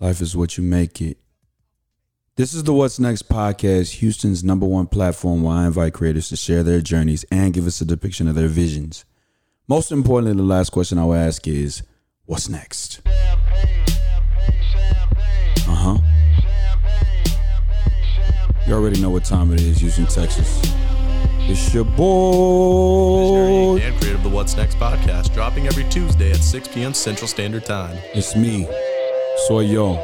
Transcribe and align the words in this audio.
Life 0.00 0.22
is 0.22 0.34
what 0.34 0.56
you 0.56 0.64
make 0.64 1.02
it. 1.02 1.18
This 2.36 2.54
is 2.54 2.64
the 2.64 2.72
What's 2.72 2.98
Next 2.98 3.28
podcast, 3.28 3.96
Houston's 3.96 4.42
number 4.42 4.64
one 4.64 4.86
platform 4.86 5.42
where 5.42 5.54
I 5.54 5.66
invite 5.66 5.92
creators 5.92 6.30
to 6.30 6.36
share 6.36 6.62
their 6.62 6.80
journeys 6.80 7.26
and 7.30 7.52
give 7.52 7.66
us 7.66 7.82
a 7.82 7.84
depiction 7.84 8.26
of 8.26 8.34
their 8.34 8.48
visions. 8.48 9.04
Most 9.68 9.92
importantly, 9.92 10.34
the 10.34 10.42
last 10.42 10.70
question 10.70 10.96
I 10.96 11.04
will 11.04 11.14
ask 11.14 11.46
is 11.46 11.82
What's 12.24 12.48
next? 12.48 13.02
Uh 13.06 13.18
huh. 15.66 15.98
You 18.66 18.72
already 18.74 19.02
know 19.02 19.10
what 19.10 19.24
time 19.24 19.52
it 19.52 19.60
is, 19.60 19.80
Houston, 19.80 20.06
Texas. 20.06 20.62
It's 21.40 21.74
your 21.74 21.84
boy. 21.84 23.78
and 23.82 23.94
creator 24.00 24.16
of 24.16 24.22
the 24.22 24.30
What's 24.30 24.56
Next 24.56 24.76
podcast, 24.76 25.34
dropping 25.34 25.66
every 25.66 25.84
Tuesday 25.90 26.30
at 26.30 26.38
6 26.38 26.68
p.m. 26.68 26.94
Central 26.94 27.28
Standard 27.28 27.66
Time. 27.66 27.98
It's 28.14 28.34
me, 28.34 28.66
Soy 29.46 29.60
Yo. 29.60 29.94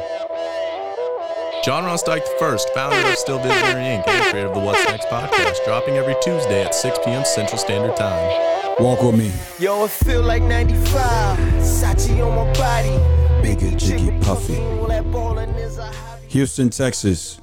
John 1.63 1.85
Ross 1.85 2.01
Dyke 2.01 2.23
I, 2.41 2.57
founder 2.73 3.09
of 3.09 3.15
Still 3.17 3.39
Visionary 3.39 3.83
Inc. 3.83 4.07
and 4.07 4.25
creator 4.31 4.47
of 4.47 4.55
the 4.55 4.59
What's 4.59 4.83
Next 4.85 5.07
podcast, 5.07 5.63
dropping 5.65 5.95
every 5.95 6.15
Tuesday 6.23 6.63
at 6.63 6.73
6 6.73 6.99
p.m. 7.03 7.23
Central 7.25 7.57
Standard 7.57 7.95
Time. 7.95 8.75
Walk 8.79 9.01
with 9.03 9.15
me. 9.15 9.31
Yo, 9.59 9.83
it 9.83 9.91
feel 9.91 10.21
like 10.23 10.41
95. 10.41 11.37
Sachi 11.59 12.25
on 12.25 12.35
my 12.35 12.53
body. 12.53 13.41
Bigger, 13.41 13.77
jiggy, 13.77 14.17
puffy. 14.21 14.57
All 14.57 14.87
that 14.87 15.11
ballin' 15.11 15.49
is 15.55 15.77
a 15.77 15.85
hobby. 15.85 16.25
Houston, 16.29 16.69
Texas. 16.69 17.39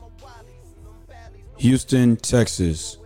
Houston, 1.58 2.16
Texas. 2.16 2.98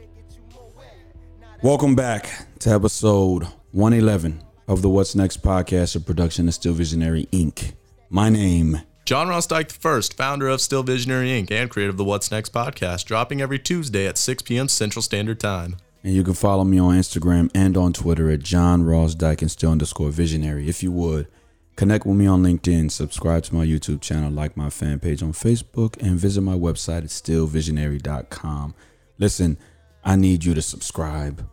Welcome 1.62 1.94
back 1.94 2.46
to 2.60 2.70
episode 2.70 3.44
111 3.72 4.42
of 4.66 4.82
the 4.82 4.88
What's 4.88 5.14
Next 5.14 5.42
podcast, 5.42 5.96
a 5.96 6.00
production 6.00 6.48
of 6.48 6.54
Still 6.54 6.74
Visionary 6.74 7.26
Inc. 7.32 7.72
My 8.10 8.30
name, 8.30 8.80
John 9.04 9.28
Ross 9.28 9.46
Dyke 9.46 9.70
I, 9.84 10.00
founder 10.00 10.48
of 10.48 10.60
Still 10.60 10.82
Visionary 10.82 11.28
Inc. 11.28 11.50
and 11.50 11.68
creator 11.68 11.90
of 11.90 11.98
the 11.98 12.04
What's 12.04 12.30
Next 12.30 12.52
podcast, 12.54 13.04
dropping 13.04 13.40
every 13.42 13.58
Tuesday 13.58 14.06
at 14.06 14.16
6 14.16 14.42
p.m. 14.42 14.68
Central 14.68 15.02
Standard 15.02 15.38
Time. 15.40 15.76
and 16.02 16.14
you 16.14 16.24
can 16.24 16.32
follow 16.34 16.64
me 16.64 16.78
on 16.78 16.94
Instagram 16.94 17.50
and 17.54 17.76
on 17.76 17.92
Twitter 17.92 18.30
at 18.30 18.40
John 18.40 18.82
Ross 18.84 19.14
Dyke 19.14 19.42
and 19.42 19.50
still 19.50 19.72
underscore 19.72 20.08
visionary. 20.10 20.68
If 20.68 20.82
you 20.82 20.90
would, 20.92 21.28
connect 21.76 22.06
with 22.06 22.16
me 22.16 22.26
on 22.26 22.42
LinkedIn, 22.42 22.90
subscribe 22.90 23.42
to 23.44 23.54
my 23.54 23.66
YouTube 23.66 24.00
channel, 24.00 24.30
like 24.30 24.56
my 24.56 24.70
fan 24.70 25.00
page 25.00 25.22
on 25.22 25.32
Facebook, 25.32 26.00
and 26.00 26.18
visit 26.18 26.40
my 26.40 26.54
website 26.54 26.98
at 26.98 27.04
stillvisionary.com. 27.10 28.74
Listen, 29.18 29.58
I 30.02 30.16
need 30.16 30.44
you 30.44 30.54
to 30.54 30.62
subscribe. 30.62 31.46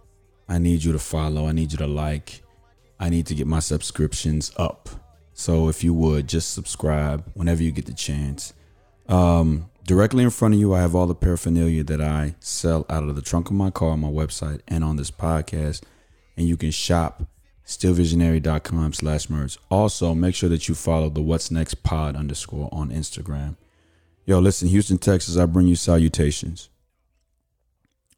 I 0.48 0.60
need 0.60 0.84
you 0.86 0.94
to 0.94 1.00
follow. 1.00 1.48
I 1.48 1.52
need 1.52 1.74
you 1.74 1.78
to 1.80 1.88
like. 1.88 2.44
I 2.98 3.10
need 3.10 3.26
to 3.26 3.36
get 3.36 3.46
my 3.48 3.60
subscriptions 3.60 4.54
up. 4.56 4.90
So 5.38 5.68
if 5.68 5.84
you 5.84 5.94
would, 5.94 6.30
just 6.30 6.54
subscribe 6.54 7.30
whenever 7.34 7.62
you 7.62 7.72
get 7.72 7.86
the 7.86 7.94
chance. 7.94 8.54
Um, 9.10 9.70
directly 9.86 10.24
in 10.24 10.30
front 10.30 10.54
of 10.54 10.60
you, 10.62 10.74
I 10.74 10.80
have 10.80 10.96
all 10.96 11.08
the 11.08 11.14
paraphernalia 11.14 11.84
that 11.84 12.00
I 12.00 12.36
sell 12.40 12.86
out 12.90 13.04
of 13.04 13.16
the 13.18 13.22
trunk 13.22 13.48
of 13.48 13.56
my 13.56 13.70
car 13.70 13.90
on 13.90 14.00
my 14.00 14.08
website 14.08 14.62
and 14.66 14.82
on 14.82 14.96
this 14.96 15.12
podcast. 15.12 15.82
And 16.38 16.48
you 16.48 16.56
can 16.56 16.72
shop 16.72 17.24
stillvisionary.com 17.66 18.94
slash 18.94 19.30
merch. 19.30 19.58
Also, 19.70 20.14
make 20.14 20.36
sure 20.36 20.48
that 20.48 20.70
you 20.70 20.74
follow 20.74 21.10
the 21.10 21.22
What's 21.22 21.52
Next 21.52 21.84
Pod 21.84 22.16
underscore 22.16 22.70
on 22.72 22.90
Instagram. 22.90 23.58
Yo, 24.26 24.40
listen, 24.40 24.70
Houston, 24.70 24.98
Texas, 24.98 25.38
I 25.38 25.46
bring 25.46 25.68
you 25.68 25.76
salutations. 25.76 26.70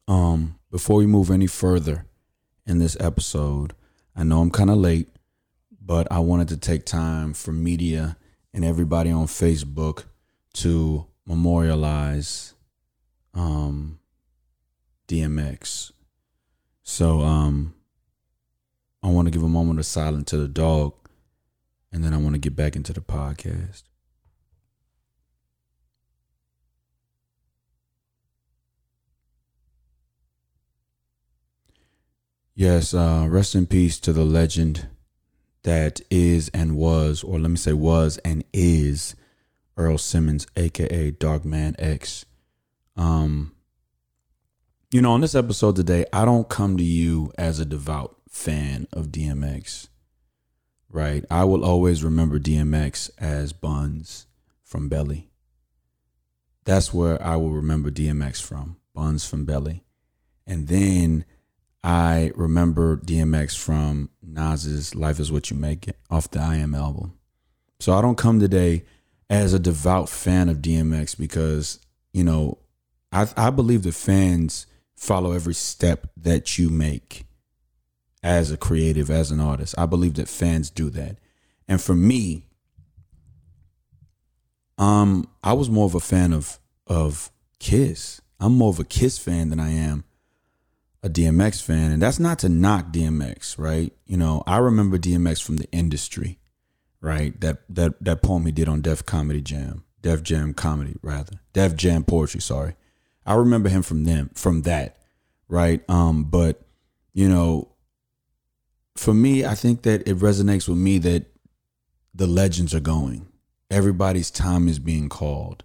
Um, 0.07 0.59
before 0.69 0.97
we 0.97 1.07
move 1.07 1.31
any 1.31 1.47
further 1.47 2.05
in 2.67 2.77
this 2.77 2.95
episode, 2.99 3.73
I 4.15 4.23
know 4.23 4.41
I'm 4.41 4.51
kind 4.51 4.69
of 4.69 4.77
late, 4.77 5.09
but 5.87 6.05
I 6.11 6.19
wanted 6.19 6.49
to 6.49 6.57
take 6.57 6.85
time 6.85 7.33
for 7.33 7.53
media 7.53 8.17
and 8.53 8.65
everybody 8.65 9.09
on 9.09 9.25
Facebook 9.27 10.03
to 10.55 11.07
memorialize 11.25 12.53
um 13.33 13.99
DMX. 15.07 15.93
So 16.83 17.21
um 17.21 17.73
I 19.01 19.07
want 19.07 19.27
to 19.27 19.31
give 19.31 19.43
a 19.43 19.47
moment 19.47 19.79
of 19.79 19.85
silence 19.85 20.29
to 20.31 20.37
the 20.37 20.49
dog 20.49 20.93
and 21.93 22.03
then 22.03 22.13
I 22.13 22.17
want 22.17 22.35
to 22.35 22.39
get 22.39 22.55
back 22.55 22.75
into 22.75 22.91
the 22.91 22.99
podcast. 22.99 23.83
Yes, 32.55 32.93
uh 32.93 33.25
rest 33.29 33.55
in 33.55 33.67
peace 33.67 34.01
to 34.01 34.11
the 34.11 34.25
legend 34.25 34.89
that 35.67 35.99
is 36.09 36.47
and 36.53 36.77
was 36.77 37.25
or 37.25 37.37
let 37.37 37.51
me 37.51 37.57
say 37.57 37.73
was 37.73 38.17
and 38.19 38.41
is 38.53 39.17
Earl 39.75 39.97
Simmons, 39.97 40.47
aka 40.55 41.11
Dogman 41.11 41.75
X. 41.77 42.23
Um, 42.95 43.51
you 44.91 45.01
know, 45.01 45.11
on 45.11 45.19
this 45.19 45.35
episode 45.35 45.75
today, 45.75 46.05
I 46.13 46.23
don't 46.23 46.47
come 46.47 46.77
to 46.77 46.83
you 46.83 47.33
as 47.37 47.59
a 47.59 47.65
devout 47.65 48.15
fan 48.29 48.87
of 48.93 49.07
DMX, 49.07 49.89
right? 50.89 51.25
I 51.29 51.43
will 51.43 51.65
always 51.65 52.01
remember 52.01 52.39
DMX 52.39 53.09
as 53.17 53.51
Buns 53.51 54.25
from 54.63 54.87
Belly. 54.87 55.29
That's 56.63 56.93
where 56.93 57.21
I 57.21 57.35
will 57.35 57.51
remember 57.51 57.91
DMX 57.91 58.41
from, 58.41 58.77
Buns 58.93 59.27
from 59.27 59.43
Belly. 59.43 59.83
And 60.45 60.69
then 60.69 61.25
I 61.87 62.33
remember 62.35 62.97
DMX 62.97 63.57
from 63.57 64.09
Nas's 64.21 64.93
Life 64.93 65.21
is 65.21 65.31
What 65.31 65.49
You 65.49 65.55
Make 65.55 65.87
It 65.87 65.97
off 66.11 66.29
the 66.29 66.41
I 66.41 66.57
Am 66.57 66.75
album. 66.75 67.17
So 67.79 67.93
I 67.93 68.01
don't 68.01 68.17
come 68.17 68.41
today 68.41 68.83
as 69.29 69.53
a 69.53 69.59
devout 69.59 70.09
fan 70.09 70.49
of 70.49 70.57
DMX 70.57 71.17
because, 71.17 71.79
you 72.11 72.25
know, 72.25 72.57
I, 73.13 73.29
I 73.37 73.51
believe 73.51 73.83
the 73.83 73.93
fans 73.93 74.67
follow 74.97 75.31
every 75.31 75.53
step 75.53 76.07
that 76.17 76.57
you 76.57 76.69
make 76.69 77.25
as 78.21 78.51
a 78.51 78.57
creative, 78.57 79.09
as 79.09 79.31
an 79.31 79.39
artist. 79.39 79.73
I 79.77 79.85
believe 79.85 80.15
that 80.15 80.27
fans 80.27 80.69
do 80.69 80.89
that. 80.89 81.19
And 81.69 81.81
for 81.81 81.95
me, 81.95 82.47
um, 84.77 85.25
I 85.41 85.53
was 85.53 85.69
more 85.69 85.85
of 85.85 85.95
a 85.95 86.01
fan 86.01 86.33
of 86.33 86.59
of 86.85 87.31
Kiss. 87.59 88.19
I'm 88.41 88.55
more 88.55 88.71
of 88.71 88.79
a 88.79 88.83
Kiss 88.83 89.17
fan 89.17 89.47
than 89.47 89.61
I 89.61 89.69
am 89.69 90.03
a 91.03 91.09
DMX 91.09 91.61
fan. 91.61 91.91
And 91.91 92.01
that's 92.01 92.19
not 92.19 92.39
to 92.39 92.49
knock 92.49 92.91
DMX, 92.91 93.57
right? 93.57 93.93
You 94.05 94.17
know, 94.17 94.43
I 94.47 94.57
remember 94.57 94.97
DMX 94.97 95.43
from 95.43 95.57
the 95.57 95.69
industry 95.71 96.39
right? 97.01 97.39
That 97.41 97.59
that 97.69 98.03
that 98.03 98.21
poem 98.21 98.45
he 98.45 98.51
did 98.51 98.67
on 98.67 98.81
Def 98.81 99.05
Comedy 99.05 99.41
Jam, 99.41 99.83
Def 100.01 100.23
Jam 100.23 100.53
Comedy 100.53 100.95
rather, 101.01 101.39
Def 101.53 101.75
Jam 101.75 102.03
Poetry. 102.03 102.41
Sorry, 102.41 102.75
I 103.25 103.35
remember 103.35 103.69
him 103.69 103.81
from 103.81 104.03
them 104.03 104.29
from 104.33 104.63
that, 104.63 104.97
right? 105.47 105.87
Um, 105.89 106.25
but 106.25 106.61
you 107.13 107.29
know, 107.29 107.69
for 108.95 109.13
me, 109.13 109.45
I 109.45 109.55
think 109.55 109.83
that 109.83 110.07
it 110.07 110.17
resonates 110.17 110.67
with 110.67 110.77
me 110.77 110.97
that 110.99 111.25
the 112.13 112.27
legends 112.27 112.73
are 112.73 112.79
going. 112.79 113.27
Everybody's 113.69 114.31
time 114.31 114.67
is 114.67 114.79
being 114.79 115.09
called. 115.09 115.63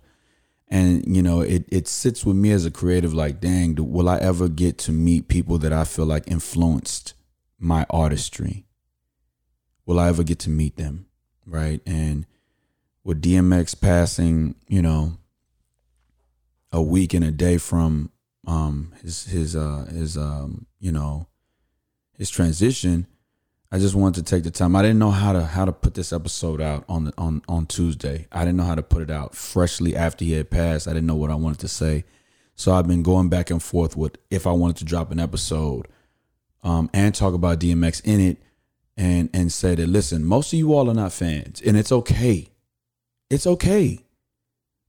And 0.72 1.04
you 1.16 1.22
know, 1.22 1.42
it 1.42 1.66
it 1.70 1.86
sits 1.86 2.24
with 2.24 2.36
me 2.36 2.50
as 2.50 2.64
a 2.64 2.70
creative, 2.70 3.12
like, 3.12 3.40
dang, 3.40 3.76
will 3.76 4.08
I 4.08 4.18
ever 4.18 4.48
get 4.48 4.78
to 4.78 4.92
meet 4.92 5.28
people 5.28 5.58
that 5.58 5.72
I 5.72 5.84
feel 5.84 6.06
like 6.06 6.26
influenced 6.26 7.14
my 7.58 7.86
artistry? 7.90 8.64
Will 9.86 10.00
I 10.00 10.08
ever 10.08 10.24
get 10.24 10.38
to 10.40 10.50
meet 10.50 10.76
them? 10.76 11.06
right? 11.46 11.80
And 11.86 12.26
with 13.04 13.22
DMX 13.22 13.80
passing, 13.80 14.54
you 14.68 14.82
know, 14.82 15.18
a 16.70 16.82
week 16.82 17.14
and 17.14 17.24
a 17.24 17.30
day 17.30 17.58
from 17.58 18.10
um 18.46 18.92
his 19.02 19.24
his 19.26 19.54
uh 19.54 19.84
his 19.92 20.16
um 20.16 20.66
you 20.80 20.90
know 20.90 21.28
his 22.16 22.30
transition, 22.30 23.06
I 23.74 23.78
just 23.78 23.94
wanted 23.94 24.22
to 24.26 24.30
take 24.30 24.44
the 24.44 24.50
time. 24.50 24.76
I 24.76 24.82
didn't 24.82 24.98
know 24.98 25.10
how 25.10 25.32
to 25.32 25.46
how 25.46 25.64
to 25.64 25.72
put 25.72 25.94
this 25.94 26.12
episode 26.12 26.60
out 26.60 26.84
on 26.90 27.10
on 27.16 27.40
on 27.48 27.64
Tuesday. 27.64 28.26
I 28.30 28.40
didn't 28.40 28.58
know 28.58 28.64
how 28.64 28.74
to 28.74 28.82
put 28.82 29.00
it 29.00 29.10
out 29.10 29.34
freshly 29.34 29.96
after 29.96 30.26
he 30.26 30.32
had 30.32 30.50
passed. 30.50 30.86
I 30.86 30.90
didn't 30.92 31.06
know 31.06 31.16
what 31.16 31.30
I 31.30 31.36
wanted 31.36 31.60
to 31.60 31.68
say. 31.68 32.04
So 32.54 32.74
I've 32.74 32.86
been 32.86 33.02
going 33.02 33.30
back 33.30 33.50
and 33.50 33.62
forth 33.62 33.96
with 33.96 34.18
if 34.30 34.46
I 34.46 34.52
wanted 34.52 34.76
to 34.76 34.84
drop 34.84 35.10
an 35.10 35.18
episode 35.18 35.88
um 36.62 36.90
and 36.92 37.14
talk 37.14 37.32
about 37.32 37.60
DMX 37.60 38.02
in 38.04 38.20
it 38.20 38.36
and 38.98 39.30
and 39.32 39.50
say 39.50 39.74
that 39.74 39.88
listen, 39.88 40.22
most 40.22 40.52
of 40.52 40.58
you 40.58 40.74
all 40.74 40.90
are 40.90 40.94
not 40.94 41.14
fans, 41.14 41.62
and 41.62 41.74
it's 41.74 41.90
okay. 41.92 42.50
It's 43.30 43.46
okay. 43.46 44.00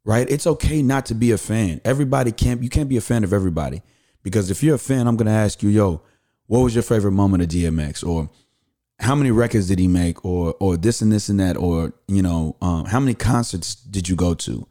Right? 0.03 0.29
It's 0.29 0.45
okay 0.45 0.81
not 0.81 1.05
to 1.05 1.15
be 1.15 1.31
a 1.31 1.37
fan. 1.37 1.79
Everybody 1.85 2.33
can't 2.33 2.61
you 2.61 2.69
can't 2.69 2.89
be 2.89 2.97
a 2.97 3.01
fan 3.01 3.23
of 3.23 3.31
everybody. 3.31 3.81
Because 4.23 4.51
if 4.51 4.61
you're 4.61 4.75
a 4.75 4.79
fan, 4.79 5.07
I'm 5.07 5.15
gonna 5.15 5.31
ask 5.31 5.63
you, 5.63 5.69
yo, 5.69 6.01
what 6.47 6.59
was 6.59 6.75
your 6.75 6.83
favorite 6.83 7.13
moment 7.13 7.43
of 7.43 7.47
DMX? 7.47 8.05
Or 8.05 8.29
how 8.99 9.15
many 9.15 9.31
records 9.31 9.67
did 9.67 9.79
he 9.79 9.87
make? 9.87 10.23
Or 10.23 10.55
or 10.59 10.77
this 10.77 11.01
and 11.01 11.11
this 11.11 11.29
and 11.29 11.39
that, 11.39 11.57
or 11.57 11.93
you 12.07 12.21
know, 12.21 12.55
um, 12.61 12.85
how 12.85 12.99
many 12.99 13.13
concerts 13.13 13.75
did 13.75 14.09
you 14.09 14.15
go 14.15 14.33
to? 14.35 14.67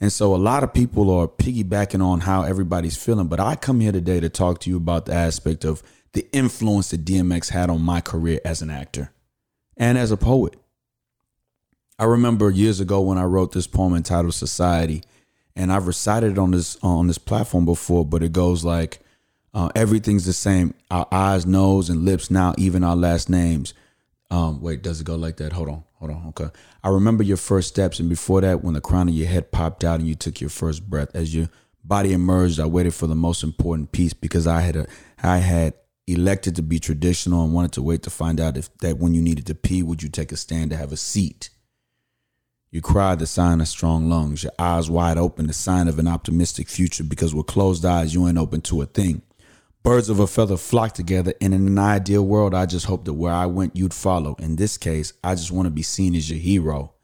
And 0.00 0.12
so 0.12 0.34
a 0.34 0.36
lot 0.36 0.64
of 0.64 0.74
people 0.74 1.10
are 1.10 1.28
piggybacking 1.28 2.04
on 2.04 2.20
how 2.20 2.42
everybody's 2.42 2.96
feeling. 2.96 3.28
But 3.28 3.40
I 3.40 3.56
come 3.56 3.80
here 3.80 3.92
today 3.92 4.20
to 4.20 4.28
talk 4.28 4.60
to 4.60 4.70
you 4.70 4.76
about 4.76 5.06
the 5.06 5.14
aspect 5.14 5.64
of 5.64 5.82
the 6.12 6.26
influence 6.32 6.90
that 6.90 7.04
DMX 7.04 7.50
had 7.50 7.70
on 7.70 7.82
my 7.82 8.00
career 8.00 8.40
as 8.44 8.62
an 8.62 8.70
actor 8.70 9.12
and 9.76 9.96
as 9.96 10.10
a 10.10 10.16
poet. 10.16 10.56
I 11.98 12.04
remember 12.04 12.50
years 12.50 12.80
ago 12.80 13.00
when 13.00 13.18
I 13.18 13.24
wrote 13.24 13.52
this 13.52 13.66
poem 13.66 13.94
entitled 13.94 14.34
Society, 14.34 15.02
and 15.54 15.72
I've 15.72 15.86
recited 15.86 16.32
it 16.32 16.38
on 16.38 16.50
this 16.50 16.76
on 16.82 17.06
this 17.06 17.18
platform 17.18 17.64
before, 17.64 18.04
but 18.04 18.22
it 18.22 18.32
goes 18.32 18.64
like 18.64 18.98
uh, 19.54 19.68
everything's 19.74 20.26
the 20.26 20.32
same. 20.32 20.74
Our 20.90 21.06
eyes, 21.12 21.46
nose, 21.46 21.88
and 21.88 22.04
lips 22.04 22.30
now, 22.30 22.54
even 22.58 22.82
our 22.82 22.96
last 22.96 23.30
names. 23.30 23.72
Um, 24.30 24.60
wait, 24.60 24.82
does 24.82 25.00
it 25.00 25.04
go 25.04 25.14
like 25.14 25.36
that? 25.36 25.52
Hold 25.52 25.68
on, 25.68 25.84
hold 25.94 26.10
on. 26.10 26.26
Okay. 26.28 26.48
I 26.82 26.88
remember 26.88 27.22
your 27.22 27.36
first 27.36 27.68
steps, 27.68 28.00
and 28.00 28.08
before 28.08 28.40
that, 28.40 28.64
when 28.64 28.74
the 28.74 28.80
crown 28.80 29.08
of 29.08 29.14
your 29.14 29.28
head 29.28 29.52
popped 29.52 29.84
out 29.84 30.00
and 30.00 30.08
you 30.08 30.16
took 30.16 30.40
your 30.40 30.50
first 30.50 30.90
breath, 30.90 31.14
as 31.14 31.34
your 31.34 31.48
body 31.84 32.12
emerged, 32.12 32.58
I 32.58 32.66
waited 32.66 32.94
for 32.94 33.06
the 33.06 33.14
most 33.14 33.44
important 33.44 33.92
piece 33.92 34.12
because 34.12 34.46
I 34.46 34.60
had 34.60 34.74
a, 34.74 34.86
I 35.22 35.38
had 35.38 35.74
elected 36.06 36.56
to 36.56 36.62
be 36.62 36.78
traditional 36.80 37.44
and 37.44 37.54
wanted 37.54 37.72
to 37.72 37.82
wait 37.82 38.02
to 38.02 38.10
find 38.10 38.40
out 38.40 38.56
if 38.56 38.76
that 38.78 38.98
when 38.98 39.14
you 39.14 39.22
needed 39.22 39.46
to 39.46 39.54
pee, 39.54 39.82
would 39.82 40.02
you 40.02 40.08
take 40.08 40.32
a 40.32 40.36
stand 40.36 40.70
to 40.70 40.76
have 40.76 40.92
a 40.92 40.96
seat? 40.96 41.50
You 42.70 42.80
cried 42.80 43.20
the 43.20 43.26
sign 43.26 43.60
of 43.60 43.68
strong 43.68 44.10
lungs, 44.10 44.42
your 44.42 44.52
eyes 44.58 44.90
wide 44.90 45.16
open, 45.16 45.46
the 45.46 45.52
sign 45.52 45.86
of 45.86 46.00
an 46.00 46.08
optimistic 46.08 46.68
future 46.68 47.04
because 47.04 47.32
with 47.32 47.46
closed 47.46 47.84
eyes, 47.84 48.12
you 48.12 48.26
ain't 48.26 48.36
open 48.36 48.62
to 48.62 48.82
a 48.82 48.86
thing. 48.86 49.22
Birds 49.84 50.08
of 50.08 50.18
a 50.18 50.26
feather 50.26 50.56
flock 50.56 50.94
together, 50.94 51.34
and 51.42 51.52
in 51.52 51.68
an 51.68 51.78
ideal 51.78 52.24
world, 52.24 52.54
I 52.54 52.64
just 52.64 52.86
hope 52.86 53.04
that 53.04 53.12
where 53.12 53.34
I 53.34 53.44
went, 53.44 53.76
you'd 53.76 53.92
follow. 53.92 54.34
In 54.38 54.56
this 54.56 54.78
case, 54.78 55.12
I 55.22 55.34
just 55.34 55.52
want 55.52 55.66
to 55.66 55.70
be 55.70 55.82
seen 55.82 56.14
as 56.14 56.30
your 56.30 56.38
hero. 56.38 56.94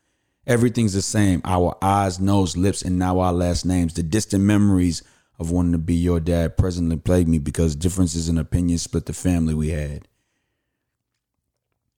Everything's 0.46 0.94
the 0.94 1.02
same 1.02 1.42
our 1.44 1.76
eyes, 1.82 2.18
nose, 2.18 2.56
lips, 2.56 2.80
and 2.80 2.98
now 2.98 3.20
our 3.20 3.34
last 3.34 3.66
names. 3.66 3.92
The 3.92 4.02
distant 4.02 4.44
memories 4.44 5.02
of 5.38 5.50
wanting 5.50 5.72
to 5.72 5.78
be 5.78 5.94
your 5.94 6.20
dad 6.20 6.56
presently 6.56 6.96
plague 6.96 7.28
me 7.28 7.38
because 7.38 7.76
differences 7.76 8.30
in 8.30 8.38
opinion 8.38 8.78
split 8.78 9.04
the 9.04 9.12
family 9.12 9.52
we 9.52 9.68
had. 9.68 10.08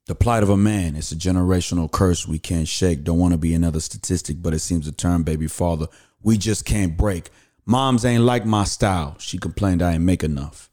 The 0.06 0.17
plight 0.17 0.43
of 0.43 0.50
a 0.50 0.56
man 0.56 0.96
is 0.96 1.12
a 1.12 1.17
generational 1.17 1.93
curse 1.93 2.26
we 2.26 2.40
can't 2.40 2.67
shake. 2.67 3.05
Don't 3.05 3.20
want 3.20 3.34
to 3.34 3.38
be 3.38 3.55
another 3.55 3.79
statistic, 3.79 4.43
but 4.43 4.52
it 4.52 4.58
seems 4.58 4.88
a 4.88 4.93
term, 4.93 5.23
baby 5.23 5.46
father, 5.46 5.87
we 6.23 6.37
just 6.37 6.64
can't 6.64 6.96
break. 6.96 7.31
Moms 7.64 8.05
ain't 8.05 8.25
like 8.25 8.44
my 8.44 8.64
style. 8.64 9.14
She 9.20 9.38
complained 9.38 9.81
I 9.81 9.93
ain't 9.93 10.02
make 10.02 10.25
enough. 10.25 10.70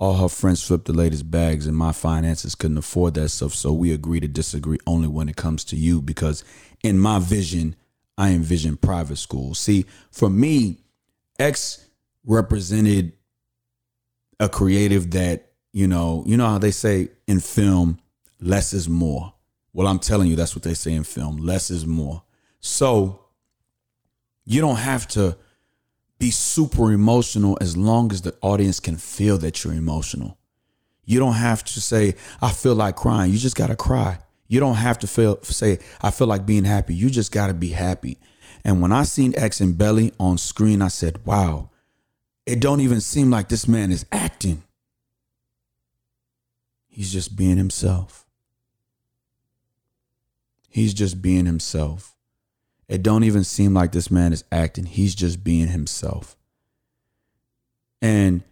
All 0.00 0.14
her 0.14 0.30
friends 0.30 0.62
flipped 0.62 0.86
the 0.86 0.94
latest 0.94 1.30
bags, 1.30 1.66
and 1.66 1.76
my 1.76 1.92
finances 1.92 2.54
couldn't 2.54 2.78
afford 2.78 3.14
that 3.14 3.28
stuff. 3.28 3.54
So 3.54 3.70
we 3.70 3.92
agree 3.92 4.18
to 4.20 4.26
disagree 4.26 4.78
only 4.86 5.08
when 5.08 5.28
it 5.28 5.36
comes 5.36 5.62
to 5.66 5.76
you, 5.76 6.00
because 6.00 6.42
in 6.82 6.98
my 6.98 7.18
vision, 7.18 7.76
I 8.16 8.30
envision 8.30 8.78
private 8.78 9.16
school. 9.16 9.54
See, 9.54 9.84
for 10.10 10.30
me, 10.30 10.78
X 11.38 11.86
represented 12.24 13.12
a 14.38 14.48
creative 14.48 15.10
that 15.10 15.52
you 15.72 15.86
know. 15.86 16.24
You 16.26 16.38
know 16.38 16.48
how 16.48 16.58
they 16.58 16.70
say 16.70 17.10
in 17.26 17.40
film, 17.40 18.00
less 18.40 18.72
is 18.72 18.88
more. 18.88 19.34
Well, 19.74 19.86
I'm 19.86 19.98
telling 19.98 20.28
you, 20.28 20.36
that's 20.36 20.56
what 20.56 20.62
they 20.62 20.74
say 20.74 20.94
in 20.94 21.04
film. 21.04 21.36
Less 21.36 21.70
is 21.70 21.86
more. 21.86 22.22
So 22.60 23.26
you 24.46 24.62
don't 24.62 24.76
have 24.76 25.06
to 25.08 25.36
be 26.20 26.30
super 26.30 26.92
emotional 26.92 27.58
as 27.60 27.76
long 27.76 28.12
as 28.12 28.20
the 28.20 28.36
audience 28.42 28.78
can 28.78 28.96
feel 28.96 29.38
that 29.38 29.64
you're 29.64 29.72
emotional. 29.72 30.38
You 31.04 31.18
don't 31.18 31.34
have 31.34 31.64
to 31.64 31.80
say, 31.80 32.14
I 32.40 32.52
feel 32.52 32.74
like 32.74 32.94
crying. 32.94 33.32
You 33.32 33.38
just 33.38 33.56
got 33.56 33.68
to 33.68 33.74
cry. 33.74 34.18
You 34.46 34.60
don't 34.60 34.76
have 34.76 34.98
to 35.00 35.06
feel 35.06 35.42
say, 35.42 35.78
I 36.02 36.10
feel 36.10 36.26
like 36.26 36.44
being 36.44 36.64
happy. 36.64 36.94
You 36.94 37.08
just 37.08 37.32
got 37.32 37.46
to 37.46 37.54
be 37.54 37.70
happy. 37.70 38.18
And 38.64 38.82
when 38.82 38.92
I 38.92 39.04
seen 39.04 39.32
X 39.34 39.60
and 39.60 39.76
Belly 39.76 40.12
on 40.20 40.36
screen, 40.36 40.82
I 40.82 40.88
said, 40.88 41.24
wow, 41.24 41.70
it 42.44 42.60
don't 42.60 42.80
even 42.80 43.00
seem 43.00 43.30
like 43.30 43.48
this 43.48 43.66
man 43.66 43.90
is 43.90 44.04
acting. 44.12 44.62
He's 46.86 47.12
just 47.12 47.34
being 47.34 47.56
himself. 47.56 48.26
He's 50.68 50.92
just 50.92 51.22
being 51.22 51.46
himself. 51.46 52.14
It 52.90 53.04
don't 53.04 53.22
even 53.22 53.44
seem 53.44 53.72
like 53.72 53.92
this 53.92 54.10
man 54.10 54.32
is 54.32 54.42
acting. 54.50 54.84
He's 54.84 55.14
just 55.14 55.44
being 55.44 55.68
himself. 55.68 56.36
And 58.02 58.42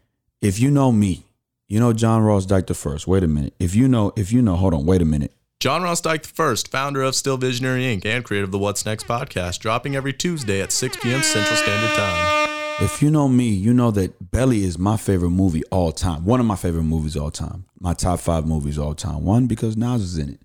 if 0.41 0.61
you 0.61 0.71
know 0.71 0.93
me, 0.93 1.25
you 1.67 1.81
know 1.81 1.93
John 1.93 2.23
Ross 2.23 2.47
Dyke 2.47 2.69
the 2.69 2.75
first. 2.75 3.09
Wait 3.09 3.25
a 3.25 3.27
minute. 3.27 3.53
If 3.59 3.75
you 3.75 3.89
know, 3.89 4.13
if 4.17 4.31
you 4.31 4.41
know, 4.41 4.55
hold 4.55 4.75
on, 4.75 4.87
wait 4.87 5.03
a 5.03 5.05
minute. 5.05 5.33
John 5.59 5.83
Ross 5.83 6.01
Dyke 6.01 6.23
the 6.23 6.29
first, 6.29 6.71
founder 6.71 7.03
of 7.03 7.17
Still 7.17 7.37
Visionary 7.37 7.83
Inc. 7.83 8.07
and 8.07 8.25
creator 8.25 8.45
of 8.45 8.53
the 8.53 8.59
What's 8.59 8.87
Next 8.87 9.09
podcast, 9.09 9.59
dropping 9.59 9.97
every 9.97 10.13
Tuesday 10.13 10.63
at 10.63 10.71
6 10.71 10.99
p.m. 10.99 11.25
Central 11.25 11.57
Standard 11.57 11.97
Time. 11.97 12.49
If 12.81 13.03
you 13.03 13.11
know 13.11 13.27
me, 13.27 13.49
you 13.49 13.75
know 13.75 13.91
that 13.91 14.31
Belly 14.31 14.63
is 14.63 14.79
my 14.79 14.97
favorite 14.97 15.31
movie 15.31 15.65
all 15.73 15.91
time. 15.91 16.25
One 16.25 16.39
of 16.39 16.47
my 16.47 16.55
favorite 16.55 16.85
movies 16.85 17.17
all 17.17 17.33
time. 17.33 17.65
My 17.81 17.93
top 17.93 18.21
five 18.21 18.47
movies 18.47 18.79
all 18.79 18.95
time. 18.95 19.25
One 19.25 19.49
because 19.49 19.77
Nas 19.77 20.01
is 20.01 20.17
in 20.17 20.29
it. 20.29 20.41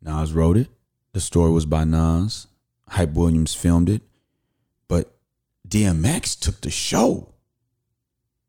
Nas 0.00 0.32
wrote 0.32 0.56
it. 0.56 0.68
The 1.12 1.20
story 1.20 1.50
was 1.50 1.66
by 1.66 1.84
Nas. 1.84 2.46
Hype 2.88 3.12
Williams 3.12 3.54
filmed 3.54 3.88
it, 3.88 4.02
but 4.88 5.16
DMX 5.68 6.38
took 6.38 6.60
the 6.60 6.70
show. 6.70 7.34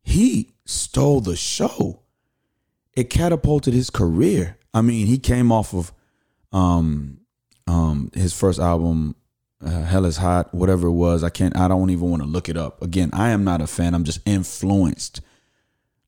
He 0.02 0.54
stole 0.64 1.20
the 1.20 1.36
show. 1.36 2.02
It 2.94 3.10
catapulted 3.10 3.74
his 3.74 3.90
career. 3.90 4.58
I 4.72 4.82
mean, 4.82 5.06
he 5.06 5.18
came 5.18 5.50
off 5.52 5.74
of 5.74 5.92
um 6.52 7.18
um 7.66 8.10
his 8.14 8.32
first 8.32 8.58
album 8.58 9.14
uh, 9.64 9.82
Hell 9.82 10.04
is 10.04 10.18
Hot, 10.18 10.54
whatever 10.54 10.86
it 10.86 10.92
was. 10.92 11.24
I 11.24 11.30
can't 11.30 11.56
I 11.56 11.68
don't 11.68 11.90
even 11.90 12.10
want 12.10 12.22
to 12.22 12.28
look 12.28 12.48
it 12.48 12.56
up. 12.56 12.80
Again, 12.82 13.10
I 13.12 13.30
am 13.30 13.44
not 13.44 13.60
a 13.60 13.66
fan. 13.66 13.94
I'm 13.94 14.04
just 14.04 14.20
influenced. 14.26 15.20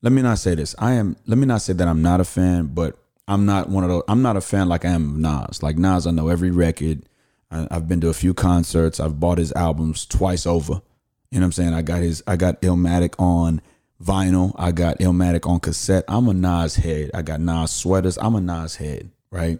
Let 0.01 0.13
me 0.13 0.21
not 0.21 0.39
say 0.39 0.55
this. 0.55 0.73
I 0.79 0.93
am 0.93 1.15
let 1.27 1.37
me 1.37 1.45
not 1.45 1.61
say 1.61 1.73
that 1.73 1.87
I'm 1.87 2.01
not 2.01 2.21
a 2.21 2.25
fan, 2.25 2.67
but 2.67 2.97
I'm 3.27 3.45
not 3.45 3.69
one 3.69 3.83
of 3.83 3.89
those 3.89 4.03
I'm 4.07 4.21
not 4.21 4.37
a 4.37 4.41
fan 4.41 4.69
like 4.69 4.85
I 4.85 4.89
am 4.89 5.09
of 5.09 5.17
Nas. 5.17 5.63
Like 5.63 5.77
Nas, 5.77 6.07
I 6.07 6.11
know 6.11 6.29
every 6.29 6.51
record. 6.51 7.03
I, 7.51 7.67
I've 7.69 7.87
been 7.87 8.01
to 8.01 8.09
a 8.09 8.13
few 8.13 8.33
concerts. 8.33 8.99
I've 8.99 9.19
bought 9.19 9.37
his 9.37 9.51
albums 9.53 10.05
twice 10.05 10.45
over. 10.47 10.81
You 11.29 11.39
know 11.39 11.45
what 11.45 11.47
I'm 11.47 11.51
saying? 11.51 11.73
I 11.73 11.81
got 11.81 12.01
his 12.01 12.23
I 12.25 12.35
got 12.35 12.61
Illmatic 12.61 13.15
on 13.19 13.61
vinyl. 14.03 14.53
I 14.57 14.71
got 14.71 14.99
Illmatic 14.99 15.47
on 15.47 15.59
cassette. 15.59 16.05
I'm 16.07 16.27
a 16.27 16.33
Nas 16.33 16.75
head. 16.75 17.11
I 17.13 17.21
got 17.21 17.39
Nas 17.39 17.71
sweaters. 17.71 18.17
I'm 18.17 18.35
a 18.35 18.41
Nas 18.41 18.75
head, 18.75 19.11
right? 19.31 19.59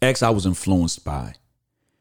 X 0.00 0.22
I 0.22 0.30
was 0.30 0.46
influenced 0.46 1.04
by. 1.04 1.34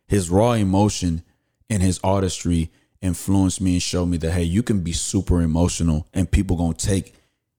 His 0.08 0.30
raw 0.30 0.54
emotion 0.54 1.24
and 1.70 1.82
his 1.82 2.00
artistry 2.04 2.72
influenced 3.02 3.62
me 3.62 3.74
and 3.74 3.82
showed 3.82 4.08
me 4.08 4.18
that 4.18 4.32
hey, 4.32 4.44
you 4.44 4.64
can 4.64 4.82
be 4.82 4.94
super 4.94 5.42
emotional 5.42 6.08
and 6.14 6.30
people 6.30 6.58
gonna 6.58 6.74
take 6.74 7.14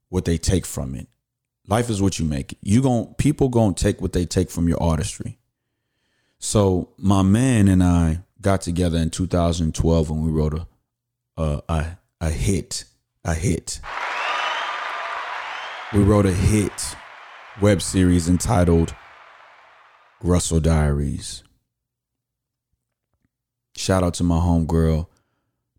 what 0.09 0.25
they 0.25 0.39
take 0.39 0.67
from 0.67 0.95
it. 0.95 1.09
Life 1.69 1.91
is 1.91 2.03
what 2.03 2.19
you 2.19 2.25
make 2.25 2.53
it. 2.53 2.59
You 2.63 2.83
gon' 2.83 3.15
people 3.15 3.49
gonna 3.49 3.75
take 3.75 4.01
what 4.01 4.13
they 4.13 4.27
take 4.27 4.51
from 4.51 4.69
your 4.69 4.83
artistry. 4.83 5.39
So 6.45 6.89
my 6.99 7.23
man 7.23 7.69
and 7.69 7.85
I 7.85 8.25
got 8.41 8.63
together 8.63 8.99
in 8.99 9.11
2012 9.11 10.11
when 10.11 10.23
we 10.23 10.31
wrote 10.33 10.55
a 10.55 10.67
a 11.41 11.63
a, 11.69 11.99
a 12.21 12.31
hit, 12.31 12.85
a 13.25 13.33
hit. 13.33 13.81
We 15.93 16.01
wrote 16.01 16.27
a 16.27 16.33
hit 16.33 16.97
web 17.61 17.81
series 17.81 18.29
entitled 18.29 18.93
Russell 20.21 20.59
Diaries. 20.59 21.45
Shout 23.77 24.03
out 24.03 24.15
to 24.15 24.25
my 24.25 24.39
homegirl 24.39 25.07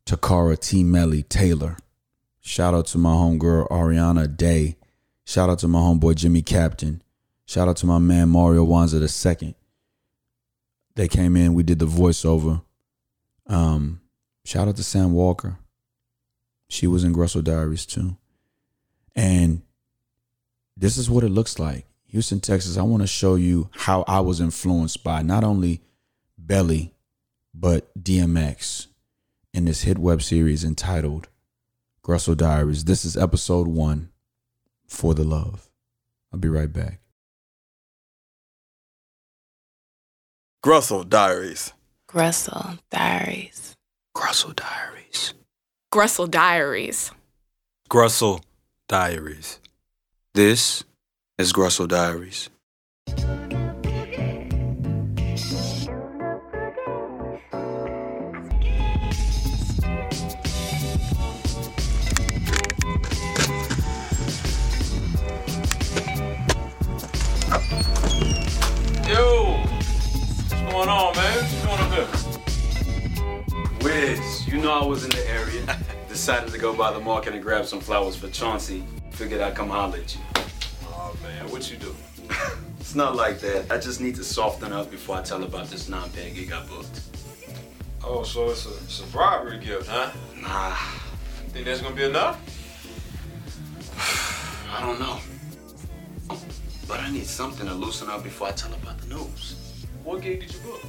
Takara 0.06 0.58
T. 0.58 0.86
Melly 0.86 1.24
Taylor. 1.24 1.78
Shout 2.40 2.74
out 2.74 2.86
to 2.88 2.98
my 2.98 3.12
homegirl 3.12 3.68
Ariana 3.68 4.34
Day. 4.34 4.78
Shout 5.26 5.50
out 5.50 5.60
to 5.60 5.68
my 5.68 5.80
homeboy 5.80 6.16
Jimmy 6.16 6.42
Captain. 6.42 7.04
Shout 7.46 7.68
out 7.68 7.76
to 7.78 7.86
my 7.86 8.00
man 8.00 8.30
Mario 8.30 8.66
Wanza 8.66 9.08
second. 9.10 9.56
They 10.96 11.08
came 11.08 11.36
in, 11.36 11.54
we 11.54 11.64
did 11.64 11.80
the 11.80 11.88
voiceover. 11.88 12.64
Um, 13.48 14.02
shout 14.46 14.68
out 14.68 14.76
to 14.76 14.84
Sam 14.84 15.14
Walker. 15.14 15.58
She 16.68 16.88
was 16.88 17.04
in 17.04 17.14
Russell 17.14 17.42
Diaries 17.42 17.86
too. 17.86 18.18
And 19.16 19.62
this 20.78 20.98
is 20.98 21.10
what 21.10 21.24
it 21.24 21.30
looks 21.30 21.60
like. 21.60 21.86
Houston, 22.08 22.40
Texas. 22.40 22.78
I 22.78 22.84
want 22.84 23.02
to 23.02 23.08
show 23.08 23.36
you 23.36 23.70
how 23.72 24.04
I 24.08 24.20
was 24.20 24.40
influenced 24.40 25.04
by 25.04 25.24
not 25.24 25.44
only 25.44 25.82
Belly, 26.38 26.94
but 27.54 27.92
DMX 28.02 28.88
in 29.54 29.66
this 29.66 29.84
hit 29.84 29.98
web 29.98 30.22
series 30.22 30.64
entitled 30.64 31.28
Russell 32.08 32.36
Diaries. 32.36 32.86
This 32.86 33.06
is 33.06 33.16
episode 33.18 33.68
one 33.68 34.10
for 34.88 35.14
the 35.14 35.24
love. 35.24 35.70
I'll 36.32 36.40
be 36.40 36.50
right 36.50 36.72
back. 36.72 37.00
Grussel 40.64 41.04
Diaries. 41.10 41.74
Grussel 42.10 42.80
Diaries. 42.90 43.74
Russell 44.18 44.54
Diaries. 44.54 45.34
Grussel 45.94 46.32
Diaries. 46.32 47.12
Grussel 47.90 48.42
Diaries. 48.88 49.60
This 50.34 50.86
is 51.38 51.52
Grussel 51.52 51.90
Diaries. 51.90 52.50
going 70.74 70.90
on, 70.90 71.16
man? 71.16 71.38
What 71.38 71.52
you 71.54 71.70
wanna? 71.70 72.08
Wiz, 73.84 74.48
you 74.48 74.60
know 74.60 74.72
I 74.72 74.84
was 74.84 75.04
in 75.04 75.12
the 75.12 75.30
area. 75.30 75.78
Decided 76.10 76.52
to 76.52 76.58
go 76.58 76.76
by 76.76 76.92
the 76.92 77.00
market 77.00 77.36
and 77.36 77.44
grab 77.44 77.68
some 77.68 77.80
flowers 77.80 78.16
for 78.16 78.28
Chauncey. 78.30 78.84
Figured 79.12 79.40
I'd 79.40 79.54
come 79.54 79.70
holler 79.70 80.00
at 80.00 80.16
you. 80.16 80.22
Oh 80.88 81.16
man, 81.22 81.52
what 81.52 81.70
you 81.70 81.78
do? 81.78 81.96
it's 82.80 82.96
not 82.96 83.16
like 83.16 83.40
that. 83.42 83.72
I 83.72 83.78
just 83.78 84.02
need 84.02 84.16
to 84.16 84.24
soften 84.24 84.74
up 84.74 84.90
before 84.90 85.18
I 85.18 85.22
tell 85.22 85.44
about 85.44 85.68
this 85.68 85.90
non-paying 85.90 86.34
gig 86.34 86.52
I 86.52 86.66
booked. 86.66 87.02
Oh, 88.04 88.24
so 88.24 88.50
it's 88.50 88.66
a, 88.66 88.74
it's 88.84 89.02
a 89.02 89.06
bribery 89.08 89.60
gift, 89.60 89.88
huh? 89.88 90.12
Nah. 90.42 90.70
You 90.70 91.50
think 91.52 91.66
that's 91.66 91.82
gonna 91.82 91.96
be 91.96 92.06
enough? 92.06 92.40
I 94.76 94.82
don't 94.82 95.00
know. 95.00 95.20
But 96.88 97.00
I 97.00 97.12
need 97.12 97.28
something 97.28 97.68
to 97.68 97.76
loosen 97.76 98.10
up 98.10 98.24
before 98.24 98.48
I 98.48 98.52
tell 98.54 98.74
about 98.74 98.98
the 99.02 99.16
news. 99.16 99.63
What 100.04 100.22
gig 100.22 100.42
did 100.42 100.54
you 100.54 100.60
book? 100.60 100.82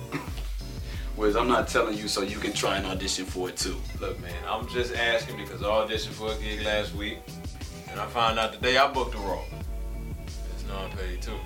Wiz, 1.17 1.37
I'm 1.37 1.47
not 1.47 1.69
telling 1.69 1.97
you 1.97 2.09
so 2.09 2.23
you 2.23 2.39
can 2.39 2.53
try 2.53 2.77
and 2.79 2.87
audition 2.87 3.25
for 3.25 3.49
it 3.49 3.57
too. 3.57 3.77
Look, 4.01 4.21
man, 4.21 4.35
I'm 4.49 4.67
just 4.69 4.93
asking 4.93 5.37
because 5.37 5.63
I 5.63 5.67
auditioned 5.67 6.15
for 6.15 6.33
a 6.33 6.37
gig 6.37 6.63
last 6.67 6.95
week, 6.95 7.19
and 7.91 8.01
I 8.01 8.07
found 8.07 8.41
out 8.41 8.53
today 8.53 8.77
I 8.77 8.91
booked 8.91 9.15
a 9.15 9.19
role. 9.19 9.45
It's 10.27 10.67
non-paid 10.67 11.23
too. 11.23 11.39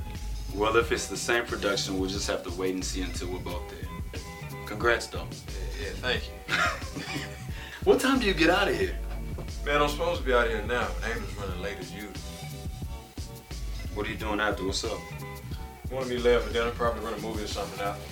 Well, 0.55 0.77
if 0.77 0.91
it's 0.91 1.09
the 1.09 1.17
same 1.17 1.45
production, 1.45 1.99
we'll 1.99 2.09
just 2.09 2.27
have 2.29 2.43
to 2.45 2.51
wait 2.53 2.73
and 2.73 2.83
see 2.83 3.03
until 3.03 3.29
we're 3.29 3.41
both 3.41 3.63
there. 3.69 4.21
Congrats, 4.65 5.07
though. 5.09 5.27
Yeah, 5.79 5.87
yeah, 5.87 5.91
thank 5.97 6.23
you. 6.27 6.55
What 7.85 8.01
time 8.01 8.19
do 8.19 8.27
you 8.27 8.35
get 8.35 8.51
out 8.51 8.69
of 8.69 8.77
here? 8.79 8.99
Man, 9.65 9.81
I'm 9.81 9.89
supposed 9.89 10.21
to 10.21 10.27
be 10.27 10.35
out 10.35 10.47
of 10.47 10.53
here 10.53 10.63
now, 10.63 10.89
but 11.01 11.11
Amber's 11.11 11.35
running 11.37 11.63
late 11.63 11.77
as 11.79 11.91
usual. 11.93 12.13
What 13.95 14.07
are 14.07 14.11
you 14.11 14.17
doing 14.17 14.41
after? 14.41 14.65
What's 14.67 14.85
up? 14.85 14.99
Want 15.91 16.07
to 16.07 16.11
be 16.11 16.19
late 16.19 16.43
for 16.43 16.53
dinner? 16.53 16.71
Probably 16.73 17.03
run 17.03 17.15
a 17.15 17.19
movie 17.19 17.45
or 17.45 17.47
something 17.47 17.81
after. 17.81 18.03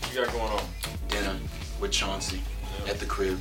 What 0.00 0.14
you 0.14 0.24
got 0.24 0.32
going 0.34 0.52
on? 0.52 0.64
Dinner 1.08 1.38
with 1.80 1.90
Chauncey 1.90 2.40
at 2.86 2.98
the 2.98 3.06
crib. 3.06 3.38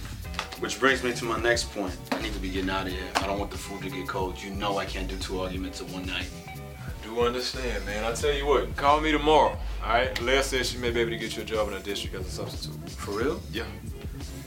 Which 0.60 0.80
brings 0.80 1.04
me 1.04 1.12
to 1.14 1.26
my 1.26 1.40
next 1.40 1.74
point. 1.74 1.96
I 2.12 2.22
need 2.22 2.34
to 2.34 2.40
be 2.40 2.50
getting 2.50 2.70
out 2.70 2.88
of 2.88 2.94
here. 2.94 3.04
I 3.18 3.28
don't 3.28 3.38
want 3.38 3.52
the 3.52 3.58
food 3.58 3.82
to 3.82 3.90
get 3.90 4.08
cold. 4.08 4.42
You 4.42 4.52
know 4.52 4.78
I 4.78 4.86
can't 4.86 5.10
do 5.10 5.18
two 5.18 5.42
arguments 5.42 5.82
in 5.82 5.92
one 5.92 6.06
night. 6.06 6.28
I 6.48 7.06
do 7.06 7.20
understand, 7.20 7.86
man. 7.86 8.06
I 8.06 8.14
tell 8.14 8.34
you 8.34 8.46
what, 8.46 8.74
call 8.78 9.02
me 9.02 9.12
tomorrow. 9.12 9.58
All 9.84 9.90
right. 9.90 10.22
Leah 10.22 10.44
says 10.44 10.70
she 10.70 10.78
may 10.78 10.92
be 10.92 11.02
able 11.02 11.12
to 11.12 11.18
get 11.18 11.36
you 11.36 11.42
a 11.42 11.46
job 11.46 11.68
in 11.68 11.74
a 11.74 11.80
district 11.80 12.16
as 12.16 12.28
a 12.28 12.30
substitute. 12.30 12.90
For 12.92 13.12
real? 13.12 13.42
Yeah. 13.52 13.64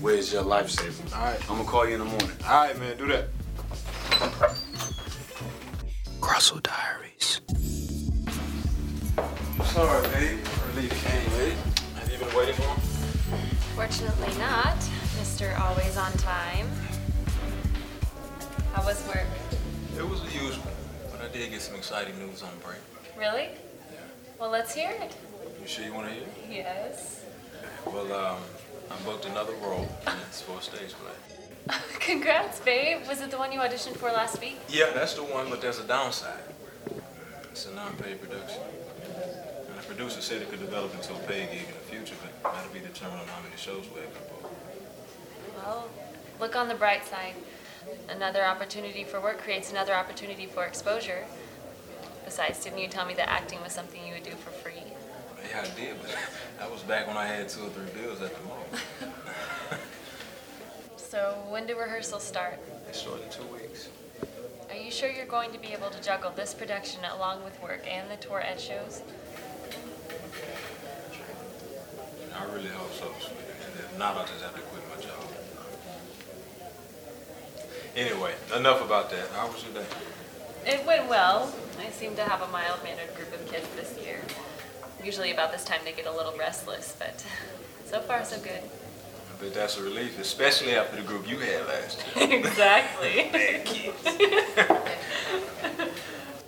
Where's 0.00 0.32
your 0.32 0.44
lifesaver? 0.44 1.14
All 1.14 1.24
right. 1.24 1.50
I'm 1.50 1.58
gonna 1.58 1.68
call 1.68 1.86
you 1.86 1.94
in 1.94 1.98
the 1.98 2.06
morning. 2.06 2.30
All 2.46 2.64
right, 2.64 2.78
man. 2.78 2.96
Do 2.96 3.08
that. 3.08 3.28
Grussel 6.20 6.62
Diaries. 6.62 7.40
Sorry, 9.74 10.02
babe. 10.10 10.38
Really 10.76 10.88
came 10.88 11.32
late. 11.32 11.56
Have 11.96 12.08
you 12.08 12.18
been 12.18 12.32
waiting 12.36 12.54
for 12.54 12.62
him? 12.62 12.80
Fortunately 13.74 14.38
not, 14.38 14.76
Mr. 15.18 15.58
Always 15.58 15.96
on 15.96 16.12
Time. 16.12 16.68
How 18.72 18.86
was 18.86 19.04
work? 19.08 19.26
It 19.98 20.08
was 20.08 20.22
the 20.22 20.30
usual, 20.30 20.62
but 21.10 21.22
I 21.22 21.26
did 21.26 21.50
get 21.50 21.60
some 21.60 21.74
exciting 21.74 22.16
news 22.20 22.44
on 22.44 22.50
break. 22.62 22.78
Really? 23.18 23.48
Yeah. 23.90 23.98
Well, 24.38 24.50
let's 24.50 24.72
hear 24.72 24.90
it. 24.90 25.16
You 25.60 25.66
sure 25.66 25.84
you 25.84 25.92
want 25.92 26.06
to 26.06 26.14
hear? 26.14 26.22
It? 26.22 26.28
Yes. 26.48 27.24
Well, 27.84 28.12
um, 28.12 28.36
I 28.92 29.04
booked 29.04 29.24
another 29.24 29.54
role, 29.54 29.88
and 30.06 30.16
it's 30.28 30.40
for 30.40 30.56
a 30.56 30.62
stage 30.62 30.94
play. 31.00 31.76
Congrats, 31.98 32.60
babe. 32.60 32.98
Was 33.08 33.20
it 33.20 33.32
the 33.32 33.38
one 33.38 33.50
you 33.50 33.58
auditioned 33.58 33.96
for 33.96 34.12
last 34.12 34.40
week? 34.40 34.56
Yeah, 34.68 34.92
that's 34.94 35.14
the 35.14 35.24
one, 35.24 35.50
but 35.50 35.60
there's 35.60 35.80
a 35.80 35.84
downside. 35.84 36.44
It's 37.50 37.66
a 37.66 37.74
non-paid 37.74 38.20
production. 38.22 38.62
Producer 39.86 40.20
said 40.20 40.40
it 40.40 40.50
could 40.50 40.60
develop 40.60 40.94
into 40.94 41.12
a 41.12 41.18
paid 41.20 41.50
gig 41.50 41.66
in 41.68 41.74
the 41.74 41.86
future, 41.90 42.14
but 42.22 42.52
that'll 42.54 42.72
be 42.72 42.80
determined 42.80 43.20
on 43.20 43.26
how 43.28 43.42
many 43.42 43.56
shows 43.56 43.84
we 43.94 44.00
have 44.00 44.12
to 44.14 44.32
book. 44.32 44.52
Well, 45.56 45.88
look 46.40 46.56
on 46.56 46.68
the 46.68 46.74
bright 46.74 47.04
side. 47.04 47.34
Another 48.08 48.44
opportunity 48.44 49.04
for 49.04 49.20
work 49.20 49.38
creates 49.38 49.70
another 49.70 49.94
opportunity 49.94 50.46
for 50.46 50.64
exposure. 50.64 51.24
Besides, 52.24 52.64
didn't 52.64 52.78
you 52.78 52.88
tell 52.88 53.04
me 53.04 53.14
that 53.14 53.28
acting 53.28 53.60
was 53.60 53.72
something 53.72 54.04
you 54.06 54.14
would 54.14 54.22
do 54.22 54.30
for 54.30 54.50
free? 54.50 54.82
Yeah, 55.50 55.60
I 55.60 55.78
did, 55.78 56.00
but 56.00 56.16
that 56.58 56.70
was 56.70 56.82
back 56.82 57.06
when 57.06 57.18
I 57.18 57.26
had 57.26 57.48
two 57.50 57.64
or 57.64 57.68
three 57.68 58.02
bills 58.02 58.22
at 58.22 58.34
the 58.34 58.42
mall. 58.48 58.66
So, 61.14 61.44
when 61.48 61.64
do 61.64 61.78
rehearsals 61.78 62.24
start? 62.24 62.58
They 62.88 62.92
start 62.92 63.22
in 63.22 63.30
two 63.30 63.44
weeks. 63.54 63.88
Are 64.68 64.74
you 64.74 64.90
sure 64.90 65.08
you're 65.08 65.26
going 65.26 65.52
to 65.52 65.60
be 65.60 65.68
able 65.68 65.88
to 65.90 66.02
juggle 66.02 66.32
this 66.32 66.52
production 66.52 67.04
along 67.04 67.44
with 67.44 67.62
work 67.62 67.86
and 67.88 68.10
the 68.10 68.16
tour 68.16 68.40
at 68.40 68.60
shows? 68.60 69.00
I 72.36 72.44
really 72.54 72.68
hope 72.68 72.92
so. 72.92 73.06
And 73.06 73.78
if 73.78 73.98
not, 73.98 74.16
I'll 74.16 74.26
just 74.26 74.42
have 74.42 74.54
to 74.54 74.60
quit 74.60 74.82
my 74.94 75.02
job. 75.02 75.34
Anyway, 77.96 78.34
enough 78.56 78.84
about 78.84 79.10
that. 79.10 79.28
How 79.28 79.46
was 79.46 79.62
your 79.64 79.72
day? 79.72 79.86
It 80.66 80.84
went 80.84 81.08
well. 81.08 81.54
I 81.78 81.90
seem 81.90 82.16
to 82.16 82.22
have 82.24 82.42
a 82.42 82.48
mild-mannered 82.48 83.14
group 83.14 83.32
of 83.32 83.50
kids 83.50 83.68
this 83.76 83.96
year. 84.04 84.20
Usually 85.02 85.30
about 85.30 85.52
this 85.52 85.64
time 85.64 85.80
they 85.84 85.92
get 85.92 86.06
a 86.06 86.12
little 86.12 86.36
restless, 86.38 86.96
but 86.98 87.24
so 87.84 88.00
far 88.00 88.24
so 88.24 88.38
good. 88.40 88.62
I 88.62 89.42
bet 89.42 89.54
that's 89.54 89.76
a 89.78 89.82
relief, 89.82 90.18
especially 90.18 90.74
after 90.74 90.96
the 90.96 91.02
group 91.02 91.28
you 91.28 91.38
had 91.38 91.66
last 91.66 92.04
year. 92.16 92.32
exactly. 92.38 93.28
Bad 93.32 93.64
kids. 93.64 94.02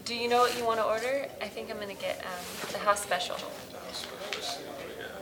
Do 0.05 0.15
you 0.15 0.29
know 0.29 0.39
what 0.39 0.57
you 0.57 0.65
want 0.65 0.79
to 0.79 0.85
order? 0.85 1.27
I 1.43 1.49
think 1.49 1.71
I'm 1.71 1.79
gonna 1.79 1.95
get 1.95 2.25
um, 2.25 2.71
the 2.73 2.79
house 2.79 3.03
special. 3.03 3.37
Let's 4.37 4.59
see 4.59 4.65
what 4.69 4.77
we 4.85 4.93
got. 5.01 5.17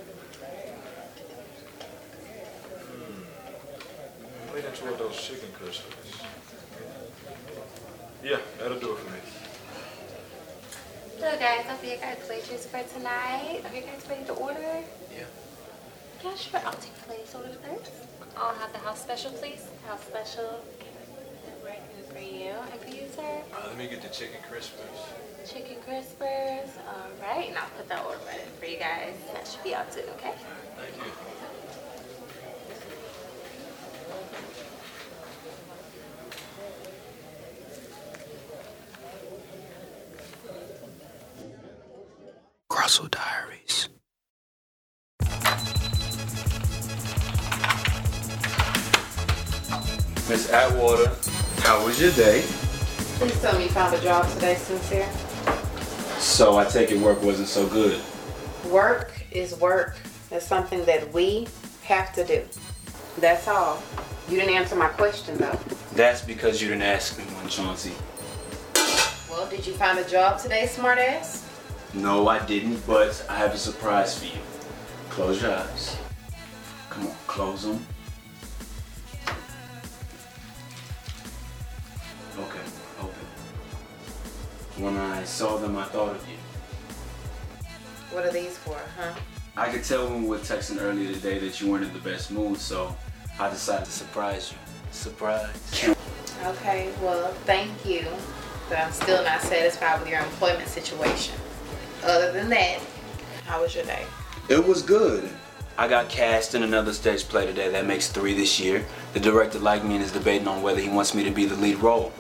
Hmm. 2.83 3.23
I'm 4.43 4.55
leaning 4.57 4.73
toward 4.73 4.99
those 4.99 5.17
chicken 5.23 5.51
crispers. 5.55 6.19
Yeah, 8.25 8.39
that'll 8.59 8.81
do 8.81 8.91
it 8.91 8.99
for 8.99 9.11
me. 9.13 9.19
Hello 11.19 11.39
guys, 11.39 11.65
hope 11.67 11.85
you 11.85 11.97
guys 11.97 12.19
waitress 12.29 12.67
for 12.67 12.83
tonight. 12.99 13.63
Are 13.65 13.75
you 13.77 13.83
guys 13.83 14.05
ready 14.11 14.25
to 14.25 14.33
order? 14.33 14.83
Yeah. 15.15 15.27
Yeah, 16.25 16.35
sure. 16.35 16.61
I'll 16.67 16.73
take 16.73 16.95
the 17.07 17.11
latest 17.13 17.37
order 17.37 17.53
first. 17.63 17.93
I'll 18.37 18.57
have 18.57 18.73
the 18.73 18.81
house 18.81 19.01
special, 19.01 19.31
please. 19.31 19.69
House 19.87 20.03
special. 20.03 20.61
Right 21.65 21.81
here 21.95 22.05
for 22.11 22.19
you. 22.19 22.51
And 22.73 22.81
for 22.81 22.91
you, 22.91 23.07
sir. 23.15 23.43
Uh, 23.55 23.69
let 23.69 23.79
me 23.79 23.87
get 23.87 24.03
the 24.03 24.09
chicken 24.09 24.41
crispers. 24.51 25.07
Chicken 25.47 25.77
crispers. 25.87 26.71
All 26.89 27.11
right. 27.21 27.49
And 27.49 27.59
I'll 27.59 27.69
put 27.77 27.89
that 27.89 28.05
order 28.05 28.19
right 28.27 28.41
in 28.41 28.49
for 28.59 28.65
you 28.65 28.79
guys. 28.79 29.15
That 29.33 29.47
should 29.47 29.63
be 29.63 29.75
out 29.75 29.93
soon, 29.93 30.05
okay? 30.17 30.33
Thank 30.77 30.97
you. 30.97 31.03
Grussel 42.71 43.11
Diaries. 43.11 43.89
Miss 50.29 50.51
Atwater, 50.51 51.13
how 51.59 51.85
was 51.85 52.01
your 52.01 52.13
day? 52.13 52.43
Please 53.19 53.41
tell 53.41 53.57
me 53.59 53.65
you 53.65 53.71
found 53.71 53.95
a 53.95 54.01
job 54.01 54.29
today, 54.33 54.57
Sincere. 54.57 55.09
So 56.25 56.57
I 56.57 56.65
take 56.65 56.91
it 56.91 56.99
work 56.99 57.23
wasn't 57.23 57.49
so 57.49 57.67
good. 57.69 58.01
Work 58.71 59.13
is 59.31 59.55
work. 59.61 59.99
It's 60.31 60.47
something 60.47 60.83
that 60.87 61.13
we 61.13 61.47
have 61.83 62.15
to 62.15 62.25
do. 62.25 62.43
That's 63.19 63.47
all. 63.47 63.81
You 64.29 64.41
didn't 64.41 64.55
answer 64.55 64.75
my 64.75 64.89
question 64.89 65.37
though. 65.37 65.57
That's 65.93 66.23
because 66.23 66.63
you 66.63 66.69
didn't 66.69 66.83
ask 66.83 67.19
me 67.19 67.25
one, 67.25 67.47
Chauncey. 67.49 67.93
Well, 69.31 69.47
did 69.49 69.67
you 69.67 69.75
find 69.75 69.99
a 69.99 70.09
job 70.09 70.41
today, 70.41 70.67
smartass? 70.67 71.47
No, 71.93 72.27
I 72.27 72.45
didn't, 72.47 72.85
but 72.87 73.25
I 73.29 73.37
have 73.37 73.53
a 73.53 73.59
surprise 73.59 74.19
for 74.19 74.25
you. 74.25 74.41
Close 75.11 75.43
your 75.43 75.53
eyes. 75.53 75.97
Come 76.89 77.07
on, 77.07 77.15
close 77.27 77.65
them. 77.65 77.87
When 84.85 84.99
I 84.99 85.25
saw 85.25 85.57
them, 85.57 85.79
I 85.79 85.85
thought 85.85 86.15
of 86.15 86.29
you. 86.29 86.37
What 88.15 88.27
are 88.27 88.31
these 88.31 88.59
for, 88.59 88.79
huh? 88.99 89.15
I 89.57 89.71
could 89.71 89.83
tell 89.83 90.11
when 90.11 90.25
we 90.25 90.29
were 90.29 90.37
texting 90.41 90.79
earlier 90.79 91.11
today 91.11 91.39
that 91.39 91.59
you 91.59 91.71
weren't 91.71 91.85
in 91.85 91.93
the 91.95 92.01
best 92.01 92.31
mood, 92.31 92.59
so 92.59 92.95
I 93.41 93.49
decided 93.49 93.87
to 93.87 93.91
surprise 93.91 94.53
you. 94.53 94.59
Surprise. 94.91 95.95
Okay, 96.45 96.93
well, 97.01 97.33
thank 97.47 97.71
you. 97.87 98.07
But 98.69 98.81
I'm 98.81 98.93
still 98.93 99.25
not 99.25 99.41
satisfied 99.41 100.01
with 100.01 100.11
your 100.11 100.21
employment 100.21 100.69
situation. 100.69 101.35
Other 102.03 102.31
than 102.31 102.51
that, 102.51 102.81
how 103.47 103.63
was 103.63 103.75
your 103.75 103.87
day? 103.87 104.05
It 104.51 104.63
was 104.63 104.83
good. 104.83 105.31
I 105.79 105.89
got 105.89 106.11
cast 106.11 106.55
in 106.55 106.63
another 106.63 106.93
stage 106.93 107.25
play 107.27 107.47
today 107.47 107.71
that 107.71 107.87
makes 107.87 108.09
three 108.09 108.35
this 108.35 108.61
year. 108.61 108.85
The 109.15 109.21
director 109.21 109.59
liked 109.59 109.87
me 109.87 109.95
and 109.95 110.05
is 110.05 110.13
debating 110.13 110.47
on 110.47 110.61
whether 110.61 110.83
he 110.83 110.91
wants 110.91 111.15
me 111.15 111.25
to 111.25 111.31
be 111.31 111.47
the 111.47 111.57
lead 111.57 111.79
role. 111.79 112.13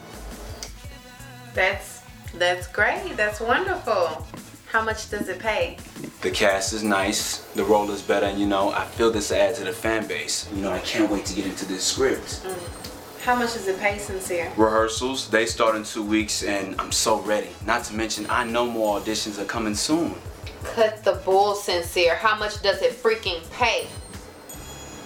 That's 1.52 1.94
that's 2.38 2.67
great. 2.69 3.17
That's 3.17 3.41
wonderful. 3.41 4.26
How 4.67 4.83
much 4.83 5.09
does 5.11 5.29
it 5.29 5.38
pay? 5.38 5.76
The 6.21 6.31
cast 6.31 6.73
is 6.73 6.83
nice, 6.83 7.38
the 7.55 7.62
role 7.64 7.88
is 7.93 8.03
better, 8.03 8.26
and 8.26 8.41
you 8.41 8.47
know, 8.47 8.71
I 8.71 8.85
feel 8.85 9.12
this 9.12 9.31
adds 9.31 9.59
to 9.59 9.64
the 9.64 9.73
fan 9.73 10.09
base. 10.09 10.49
You 10.53 10.62
know, 10.62 10.73
I 10.73 10.81
can't 10.81 11.09
wait 11.11 11.25
to 11.26 11.35
get 11.35 11.47
into 11.47 11.64
this 11.64 11.85
script. 11.85 12.43
Mm. 12.43 12.85
How 13.23 13.37
much 13.37 13.55
does 13.55 13.69
it 13.69 13.79
pay, 13.79 13.99
Sincere? 13.99 14.53
Rehearsals, 14.57 15.31
they 15.31 15.47
start 15.47 15.76
in 15.76 15.85
two 15.85 16.03
weeks, 16.03 16.43
and 16.43 16.75
I'm 16.81 16.91
so 16.91 17.21
ready. 17.21 17.50
Not 17.64 17.85
to 17.85 17.95
mention, 17.95 18.26
I 18.29 18.45
know 18.45 18.67
more 18.67 18.99
auditions 18.99 19.41
are 19.41 19.47
coming 19.47 19.75
soon. 19.76 20.17
Cut 20.64 21.05
the 21.05 21.14
bull, 21.25 21.55
Sincere. 21.55 22.17
How 22.17 22.37
much 22.37 22.61
does 22.61 22.83
it 22.83 22.93
freaking 22.93 23.49
pay? 23.50 23.87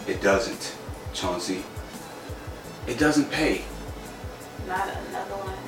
It 0.07 0.21
doesn't, 0.21 0.75
Chauncey. 1.13 1.63
It 2.87 2.97
doesn't 2.97 3.29
pay. 3.29 3.61
Not 4.67 4.89
another 5.09 5.35
one. 5.35 5.58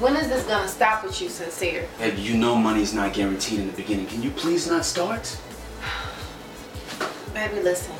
When 0.00 0.14
is 0.14 0.28
this 0.28 0.44
gonna 0.44 0.68
stop 0.68 1.02
with 1.02 1.20
you, 1.20 1.28
Sincere? 1.28 1.88
And 1.98 2.16
you 2.20 2.36
know 2.36 2.54
money's 2.54 2.94
not 2.94 3.12
guaranteed 3.12 3.58
in 3.58 3.66
the 3.66 3.72
beginning. 3.72 4.06
Can 4.06 4.22
you 4.22 4.30
please 4.30 4.68
not 4.68 4.84
start? 4.84 5.36
Baby, 7.34 7.62
listen. 7.62 7.96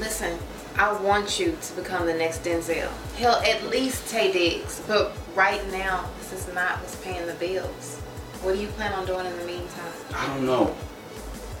Listen. 0.00 0.38
I 0.78 0.90
want 1.02 1.38
you 1.38 1.58
to 1.60 1.72
become 1.74 2.06
the 2.06 2.14
next 2.14 2.42
Denzel. 2.42 2.88
Hell, 3.16 3.36
at 3.42 3.62
least 3.68 4.10
Taye 4.10 4.32
Diggs. 4.32 4.80
But 4.86 5.14
right 5.34 5.60
now, 5.70 6.08
this 6.20 6.32
is 6.32 6.54
not 6.54 6.80
what's 6.80 6.96
paying 6.96 7.26
the 7.26 7.34
bills. 7.34 7.98
What 8.40 8.54
do 8.54 8.58
you 8.58 8.68
plan 8.68 8.94
on 8.94 9.04
doing 9.04 9.26
in 9.26 9.36
the 9.36 9.44
meantime? 9.44 9.92
I 10.14 10.26
don't 10.28 10.46
know. 10.46 10.74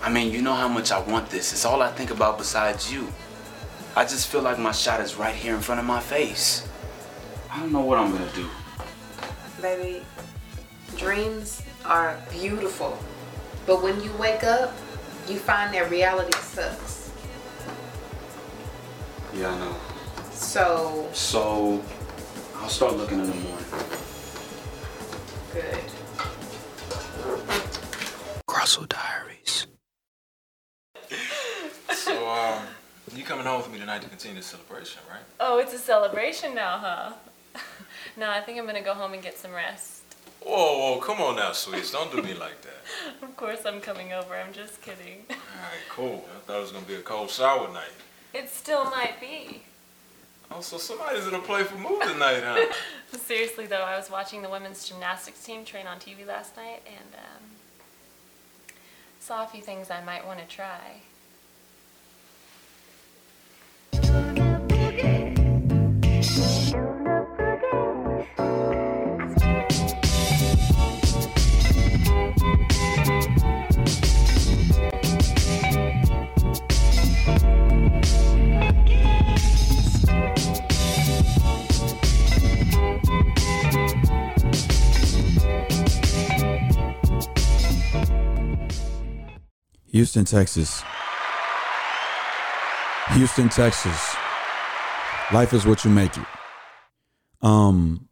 I 0.02 0.10
mean, 0.10 0.32
you 0.32 0.40
know 0.40 0.54
how 0.54 0.68
much 0.68 0.90
I 0.90 1.00
want 1.00 1.28
this. 1.28 1.52
It's 1.52 1.66
all 1.66 1.82
I 1.82 1.92
think 1.92 2.10
about 2.10 2.38
besides 2.38 2.90
you. 2.90 3.12
I 3.94 4.04
just 4.04 4.28
feel 4.28 4.40
like 4.40 4.58
my 4.58 4.72
shot 4.72 5.00
is 5.00 5.16
right 5.16 5.34
here 5.34 5.54
in 5.54 5.60
front 5.60 5.80
of 5.80 5.86
my 5.86 6.00
face. 6.00 6.66
I 7.50 7.60
don't 7.60 7.72
know 7.72 7.82
what 7.82 7.98
I'm 7.98 8.10
gonna 8.10 8.32
do. 8.34 8.48
Baby, 9.62 10.02
dreams 10.96 11.62
are 11.84 12.18
beautiful. 12.32 12.98
But 13.64 13.80
when 13.80 14.02
you 14.02 14.12
wake 14.14 14.42
up, 14.42 14.74
you 15.28 15.38
find 15.38 15.72
that 15.72 15.88
reality 15.88 16.36
sucks. 16.38 17.12
Yeah, 19.32 19.50
I 19.50 19.58
know. 19.60 19.76
So, 20.32 21.08
So, 21.12 21.80
I'll 22.56 22.68
start 22.68 22.96
looking 22.96 23.20
in 23.20 23.26
the 23.30 23.34
morning. 23.36 23.64
good. 25.52 25.78
Grussel 28.48 28.88
Diaries. 28.88 29.68
So, 31.94 32.28
um, 32.28 32.58
you 33.14 33.22
coming 33.22 33.44
home 33.46 33.58
with 33.62 33.70
me 33.70 33.78
tonight 33.78 34.02
to 34.02 34.08
continue 34.08 34.38
the 34.38 34.42
celebration, 34.42 35.00
right? 35.08 35.20
Oh, 35.38 35.58
it's 35.58 35.72
a 35.72 35.78
celebration 35.78 36.52
now, 36.52 36.78
huh? 36.78 37.12
No, 38.16 38.30
I 38.30 38.40
think 38.40 38.58
I'm 38.58 38.66
gonna 38.66 38.82
go 38.82 38.94
home 38.94 39.12
and 39.14 39.22
get 39.22 39.38
some 39.38 39.52
rest. 39.52 40.02
Whoa, 40.44 40.78
whoa, 40.78 41.00
come 41.00 41.20
on 41.20 41.36
now, 41.36 41.52
sweets. 41.52 41.92
Don't 41.92 42.10
do 42.10 42.22
me 42.22 42.34
like 42.34 42.60
that. 42.62 42.70
Of 43.22 43.36
course, 43.36 43.64
I'm 43.64 43.80
coming 43.80 44.12
over. 44.12 44.34
I'm 44.34 44.52
just 44.52 44.82
kidding. 44.82 45.24
All 45.30 45.36
right, 45.36 45.88
cool. 45.88 46.24
I 46.34 46.40
thought 46.40 46.58
it 46.58 46.60
was 46.60 46.72
gonna 46.72 46.84
be 46.84 46.94
a 46.96 47.00
cold 47.00 47.30
shower 47.30 47.72
night. 47.72 47.92
It 48.34 48.50
still 48.50 48.84
might 48.86 49.20
be. 49.20 49.62
Oh, 50.50 50.60
so 50.60 50.76
somebody's 50.78 51.26
in 51.26 51.34
a 51.34 51.38
playful 51.38 51.78
mood 51.78 52.02
tonight, 52.02 52.42
huh? 52.44 52.72
Seriously, 53.18 53.66
though, 53.66 53.82
I 53.82 53.96
was 53.96 54.10
watching 54.10 54.42
the 54.42 54.50
women's 54.50 54.86
gymnastics 54.86 55.42
team 55.44 55.64
train 55.64 55.86
on 55.86 55.98
TV 55.98 56.26
last 56.26 56.56
night 56.56 56.82
and 56.86 57.14
um, 57.14 57.42
saw 59.20 59.44
a 59.44 59.46
few 59.46 59.62
things 59.62 59.90
I 59.90 60.02
might 60.02 60.26
want 60.26 60.40
to 60.40 60.46
try. 60.46 61.00
Houston, 89.92 90.24
Texas. 90.24 90.82
Houston, 93.10 93.50
Texas. 93.50 94.16
Life 95.34 95.52
is 95.52 95.66
what 95.66 95.84
you 95.84 95.90
make 95.90 96.16
it. 96.16 96.24
Um 97.42 98.08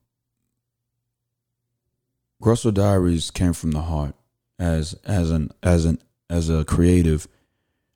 Grussel 2.43 2.75
Diaries 2.75 3.31
came 3.31 3.55
from 3.55 3.71
the 3.71 3.81
heart 3.81 4.15
as 4.59 4.95
as 5.07 5.31
an 5.31 5.53
as 5.63 5.87
an 5.87 5.99
as 6.29 6.51
a 6.51 6.67
creative. 6.67 7.27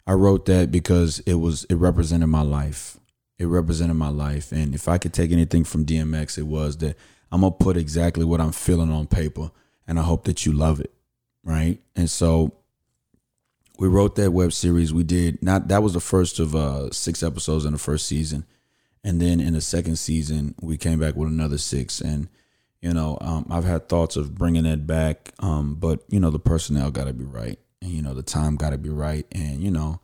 I 0.07 0.15
wrote 0.15 0.47
that 0.47 0.71
because 0.71 1.21
it 1.21 1.35
was 1.35 1.65
it 1.65 1.75
represented 1.75 2.29
my 2.29 2.43
life. 2.43 2.99
It 3.39 3.47
represented 3.47 3.97
my 3.97 4.09
life. 4.09 4.51
And 4.51 4.75
if 4.75 4.89
I 4.89 4.97
could 4.97 5.13
take 5.13 5.31
anything 5.31 5.65
from 5.65 5.85
DMX, 5.85 6.39
it 6.39 6.47
was 6.47 6.79
that 6.79 6.97
I'm 7.31 7.43
gonna 7.43 7.53
put 7.53 7.77
exactly 7.77 8.25
what 8.25 8.41
I'm 8.41 8.53
feeling 8.53 8.91
on 8.91 9.09
paper 9.09 9.51
and 9.87 9.99
I 9.99 10.03
hope 10.03 10.25
that 10.25 10.47
you 10.47 10.53
love 10.53 10.81
it. 10.81 10.93
Right. 11.43 11.81
And 11.95 12.09
so 12.09 12.55
we 13.79 13.89
wrote 13.89 14.17
that 14.17 14.33
web 14.33 14.53
series. 14.53 14.93
We 14.93 15.05
did 15.05 15.43
not 15.43 15.69
that 15.69 15.83
was 15.83 15.93
the 15.93 16.01
first 16.01 16.39
of 16.39 16.55
uh 16.55 16.91
six 16.91 17.23
episodes 17.23 17.65
in 17.65 17.73
the 17.73 17.79
first 17.79 18.07
season. 18.07 18.47
And 19.05 19.21
then 19.21 19.39
in 19.39 19.53
the 19.53 19.61
second 19.61 19.97
season, 19.97 20.55
we 20.63 20.79
came 20.79 20.99
back 20.99 21.15
with 21.15 21.29
another 21.29 21.59
six. 21.59 22.01
And, 22.01 22.29
you 22.81 22.95
know, 22.95 23.19
um, 23.21 23.47
I've 23.51 23.65
had 23.65 23.89
thoughts 23.89 24.17
of 24.17 24.35
bringing 24.35 24.65
it 24.65 24.87
back. 24.87 25.33
Um, 25.41 25.75
but, 25.75 26.01
you 26.09 26.19
know, 26.19 26.31
the 26.31 26.39
personnel 26.39 26.91
got 26.91 27.05
to 27.05 27.13
be 27.13 27.25
right. 27.25 27.59
And, 27.83 27.91
you 27.91 28.01
know, 28.01 28.15
the 28.15 28.23
time 28.23 28.57
got 28.57 28.71
to 28.71 28.79
be 28.79 28.89
right. 28.89 29.27
And, 29.31 29.63
you 29.63 29.71
know, 29.71 30.01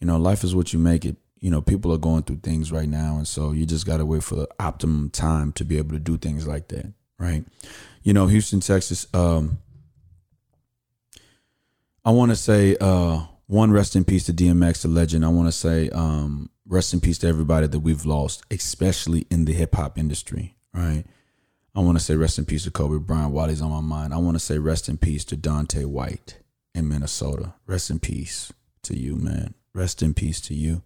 you 0.00 0.06
know, 0.06 0.18
life 0.18 0.44
is 0.44 0.54
what 0.54 0.74
you 0.74 0.78
make 0.78 1.06
it. 1.06 1.16
You 1.40 1.50
know, 1.50 1.62
people 1.62 1.92
are 1.92 1.98
going 1.98 2.24
through 2.24 2.40
things 2.42 2.70
right 2.70 2.88
now. 2.88 3.16
And 3.16 3.26
so 3.26 3.52
you 3.52 3.64
just 3.64 3.86
got 3.86 3.98
to 3.98 4.06
wait 4.06 4.22
for 4.22 4.34
the 4.34 4.48
optimum 4.60 5.08
time 5.08 5.52
to 5.52 5.64
be 5.64 5.78
able 5.78 5.92
to 5.92 5.98
do 5.98 6.18
things 6.18 6.46
like 6.46 6.68
that. 6.68 6.92
Right. 7.18 7.46
You 8.02 8.12
know, 8.12 8.26
Houston, 8.26 8.60
Texas, 8.60 9.06
um, 9.14 9.58
I 12.06 12.10
want 12.10 12.30
to 12.30 12.36
say 12.36 12.76
uh, 12.80 13.24
one 13.48 13.72
rest 13.72 13.96
in 13.96 14.04
peace 14.04 14.26
to 14.26 14.32
DMX, 14.32 14.82
the 14.82 14.88
legend. 14.88 15.24
I 15.24 15.28
want 15.28 15.48
to 15.48 15.52
say 15.52 15.90
um, 15.90 16.50
rest 16.64 16.94
in 16.94 17.00
peace 17.00 17.18
to 17.18 17.26
everybody 17.26 17.66
that 17.66 17.80
we've 17.80 18.06
lost, 18.06 18.44
especially 18.48 19.26
in 19.28 19.44
the 19.44 19.52
hip 19.52 19.74
hop 19.74 19.98
industry. 19.98 20.54
Right. 20.72 21.02
I 21.74 21.80
want 21.80 21.98
to 21.98 22.04
say 22.04 22.14
rest 22.14 22.38
in 22.38 22.44
peace 22.44 22.62
to 22.62 22.70
Kobe 22.70 23.04
Bryant 23.04 23.32
while 23.32 23.48
he's 23.48 23.60
on 23.60 23.72
my 23.72 23.80
mind. 23.80 24.14
I 24.14 24.18
want 24.18 24.36
to 24.36 24.38
say 24.38 24.56
rest 24.58 24.88
in 24.88 24.98
peace 24.98 25.24
to 25.24 25.36
Daunte 25.36 25.84
Wright 25.84 26.38
in 26.76 26.88
Minnesota. 26.88 27.54
Rest 27.66 27.90
in 27.90 27.98
peace 27.98 28.52
to 28.84 28.96
you, 28.96 29.16
man. 29.16 29.54
Rest 29.74 30.00
in 30.00 30.14
peace 30.14 30.40
to 30.42 30.54
you. 30.54 30.82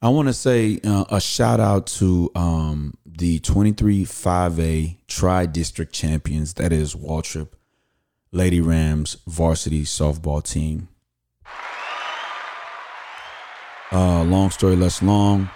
I 0.00 0.08
want 0.10 0.28
to 0.28 0.34
say 0.34 0.78
uh, 0.84 1.04
a 1.10 1.20
shout 1.20 1.58
out 1.58 1.88
to 1.98 2.30
um, 2.36 2.94
the 3.04 3.40
23 3.40 4.04
5A 4.04 4.98
Tri 5.08 5.46
District 5.46 5.92
champions. 5.92 6.54
That 6.54 6.72
is 6.72 6.94
Waltrip 6.94 7.48
Lady 8.34 8.62
Rams 8.62 9.18
varsity 9.26 9.82
softball 9.84 10.42
team. 10.42 10.88
Uh, 13.92 14.24
long 14.24 14.50
story 14.50 14.74
less 14.74 15.02
long. 15.02 15.50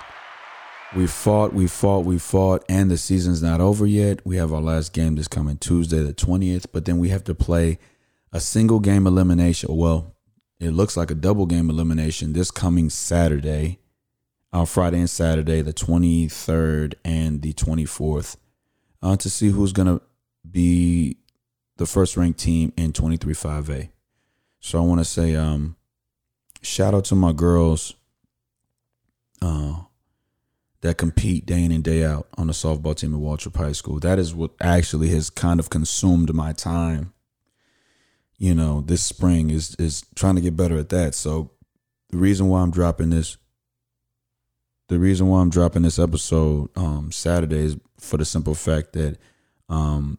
We 0.94 1.06
fought, 1.06 1.54
we 1.54 1.66
fought, 1.68 2.04
we 2.04 2.18
fought, 2.18 2.64
and 2.68 2.90
the 2.90 2.98
season's 2.98 3.42
not 3.42 3.62
over 3.62 3.86
yet. 3.86 4.24
We 4.26 4.36
have 4.36 4.52
our 4.52 4.60
last 4.60 4.92
game 4.92 5.14
this 5.14 5.26
coming 5.26 5.56
Tuesday, 5.56 6.00
the 6.00 6.12
20th, 6.12 6.66
but 6.70 6.84
then 6.84 6.98
we 6.98 7.08
have 7.08 7.24
to 7.24 7.34
play 7.34 7.78
a 8.30 8.40
single 8.40 8.78
game 8.78 9.06
elimination. 9.06 9.74
Well, 9.74 10.14
it 10.60 10.70
looks 10.72 10.98
like 10.98 11.10
a 11.10 11.14
double 11.14 11.46
game 11.46 11.70
elimination 11.70 12.34
this 12.34 12.50
coming 12.50 12.90
Saturday, 12.90 13.78
uh, 14.52 14.66
Friday 14.66 14.98
and 14.98 15.10
Saturday, 15.10 15.62
the 15.62 15.72
23rd 15.72 16.94
and 17.06 17.40
the 17.40 17.54
24th, 17.54 18.36
uh, 19.02 19.16
to 19.16 19.30
see 19.30 19.48
who's 19.48 19.72
going 19.72 19.88
to 19.88 20.02
be 20.48 21.16
the 21.76 21.86
first 21.86 22.16
ranked 22.16 22.40
team 22.40 22.72
in 22.76 22.92
23 22.92 23.34
5A. 23.34 23.88
So 24.60 24.78
I 24.78 24.82
want 24.82 25.00
to 25.00 25.04
say 25.04 25.34
um, 25.34 25.76
shout 26.62 26.94
out 26.94 27.04
to 27.06 27.14
my 27.14 27.32
girls 27.32 27.94
uh, 29.42 29.82
that 30.80 30.98
compete 30.98 31.46
day 31.46 31.64
in 31.64 31.72
and 31.72 31.84
day 31.84 32.04
out 32.04 32.28
on 32.36 32.46
the 32.46 32.52
softball 32.52 32.96
team 32.96 33.14
at 33.14 33.20
Waltrip 33.20 33.56
High 33.56 33.72
School. 33.72 34.00
That 34.00 34.18
is 34.18 34.34
what 34.34 34.52
actually 34.60 35.08
has 35.10 35.30
kind 35.30 35.60
of 35.60 35.70
consumed 35.70 36.32
my 36.34 36.52
time. 36.52 37.12
You 38.38 38.54
know, 38.54 38.82
this 38.82 39.02
spring 39.02 39.50
is 39.50 39.74
is 39.76 40.04
trying 40.14 40.36
to 40.36 40.42
get 40.42 40.56
better 40.56 40.78
at 40.78 40.90
that. 40.90 41.14
So 41.14 41.52
the 42.10 42.18
reason 42.18 42.48
why 42.48 42.60
I'm 42.60 42.70
dropping 42.70 43.10
this 43.10 43.36
the 44.88 44.98
reason 44.98 45.26
why 45.26 45.40
I'm 45.40 45.50
dropping 45.50 45.82
this 45.82 45.98
episode 45.98 46.70
um, 46.76 47.10
Saturday 47.10 47.58
is 47.58 47.76
for 47.98 48.18
the 48.18 48.24
simple 48.24 48.54
fact 48.54 48.92
that 48.92 49.18
um, 49.68 50.18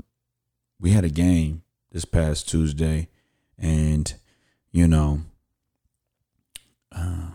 we 0.79 0.91
had 0.91 1.03
a 1.03 1.09
game 1.09 1.63
this 1.91 2.05
past 2.05 2.49
Tuesday, 2.49 3.09
and 3.57 4.13
you 4.71 4.87
know, 4.87 5.21
uh, 6.91 7.31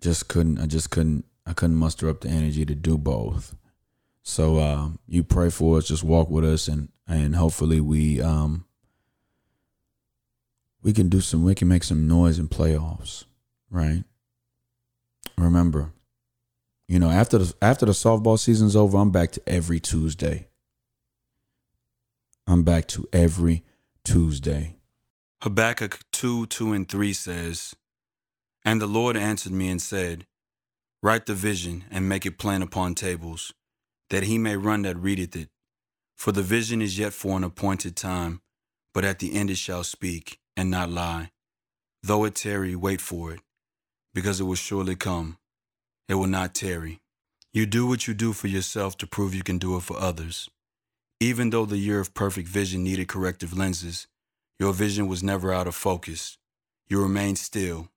just 0.00 0.28
couldn't. 0.28 0.58
I 0.58 0.66
just 0.66 0.90
couldn't. 0.90 1.24
I 1.46 1.52
couldn't 1.52 1.76
muster 1.76 2.08
up 2.08 2.20
the 2.20 2.28
energy 2.28 2.64
to 2.66 2.74
do 2.74 2.98
both. 2.98 3.54
So 4.22 4.58
uh, 4.58 4.88
you 5.06 5.22
pray 5.22 5.50
for 5.50 5.78
us. 5.78 5.88
Just 5.88 6.04
walk 6.04 6.28
with 6.28 6.44
us, 6.44 6.68
and 6.68 6.88
and 7.06 7.36
hopefully 7.36 7.80
we 7.80 8.20
um 8.20 8.64
we 10.82 10.92
can 10.92 11.08
do 11.08 11.20
some 11.20 11.44
we 11.44 11.54
can 11.54 11.68
make 11.68 11.84
some 11.84 12.06
noise 12.06 12.38
in 12.38 12.48
playoffs, 12.48 13.24
right? 13.70 14.04
Remember, 15.38 15.92
you 16.88 16.98
know, 16.98 17.10
after 17.10 17.38
the 17.38 17.54
after 17.60 17.86
the 17.86 17.92
softball 17.92 18.38
season's 18.38 18.76
over, 18.76 18.96
I'm 18.98 19.10
back 19.10 19.32
to 19.32 19.42
every 19.48 19.80
Tuesday. 19.80 20.48
I'm 22.48 22.62
back 22.62 22.86
to 22.88 23.08
every 23.12 23.64
Tuesday. 24.04 24.76
Habakkuk 25.42 25.98
2 26.12 26.46
2 26.46 26.72
and 26.72 26.88
3 26.88 27.12
says, 27.12 27.74
And 28.64 28.80
the 28.80 28.86
Lord 28.86 29.16
answered 29.16 29.50
me 29.50 29.68
and 29.68 29.82
said, 29.82 30.26
Write 31.02 31.26
the 31.26 31.34
vision 31.34 31.84
and 31.90 32.08
make 32.08 32.24
it 32.24 32.38
plain 32.38 32.62
upon 32.62 32.94
tables, 32.94 33.52
that 34.10 34.22
he 34.22 34.38
may 34.38 34.56
run 34.56 34.82
that 34.82 34.96
readeth 34.96 35.34
it. 35.34 35.48
For 36.16 36.30
the 36.30 36.42
vision 36.42 36.80
is 36.80 36.96
yet 36.96 37.12
for 37.12 37.36
an 37.36 37.42
appointed 37.42 37.96
time, 37.96 38.40
but 38.94 39.04
at 39.04 39.18
the 39.18 39.34
end 39.34 39.50
it 39.50 39.58
shall 39.58 39.82
speak 39.82 40.38
and 40.56 40.70
not 40.70 40.88
lie. 40.88 41.30
Though 42.04 42.24
it 42.24 42.36
tarry, 42.36 42.76
wait 42.76 43.00
for 43.00 43.32
it, 43.32 43.40
because 44.14 44.40
it 44.40 44.44
will 44.44 44.54
surely 44.54 44.94
come. 44.94 45.38
It 46.08 46.14
will 46.14 46.28
not 46.28 46.54
tarry. 46.54 47.00
You 47.52 47.66
do 47.66 47.88
what 47.88 48.06
you 48.06 48.14
do 48.14 48.32
for 48.32 48.46
yourself 48.46 48.96
to 48.98 49.06
prove 49.08 49.34
you 49.34 49.42
can 49.42 49.58
do 49.58 49.76
it 49.76 49.82
for 49.82 49.98
others. 49.98 50.48
Even 51.20 51.48
though 51.48 51.64
the 51.64 51.78
year 51.78 51.98
of 51.98 52.12
perfect 52.12 52.46
vision 52.46 52.84
needed 52.84 53.08
corrective 53.08 53.56
lenses, 53.56 54.06
your 54.58 54.74
vision 54.74 55.06
was 55.06 55.22
never 55.22 55.50
out 55.50 55.66
of 55.66 55.74
focus. 55.74 56.36
You 56.88 57.02
remained 57.02 57.38
still. 57.38 57.88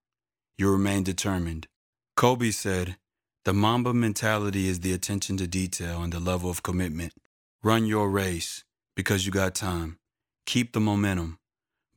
You 0.58 0.72
remained 0.72 1.06
determined. 1.06 1.68
Kobe 2.16 2.52
said, 2.52 2.96
The 3.44 3.54
Mamba 3.54 3.94
mentality 3.94 4.70
is 4.70 4.80
the 4.80 4.94
attention 4.94 5.36
to 5.38 5.48
detail 5.48 6.02
and 6.02 6.14
the 6.14 6.20
level 6.20 6.50
of 6.50 6.64
commitment. 6.64 7.14
Run 7.62 7.86
your 7.86 8.10
race 8.10 8.64
because 8.96 9.26
you 9.26 9.34
got 9.34 9.54
time. 9.54 9.98
Keep 10.46 10.72
the 10.72 10.80
momentum. 10.80 11.40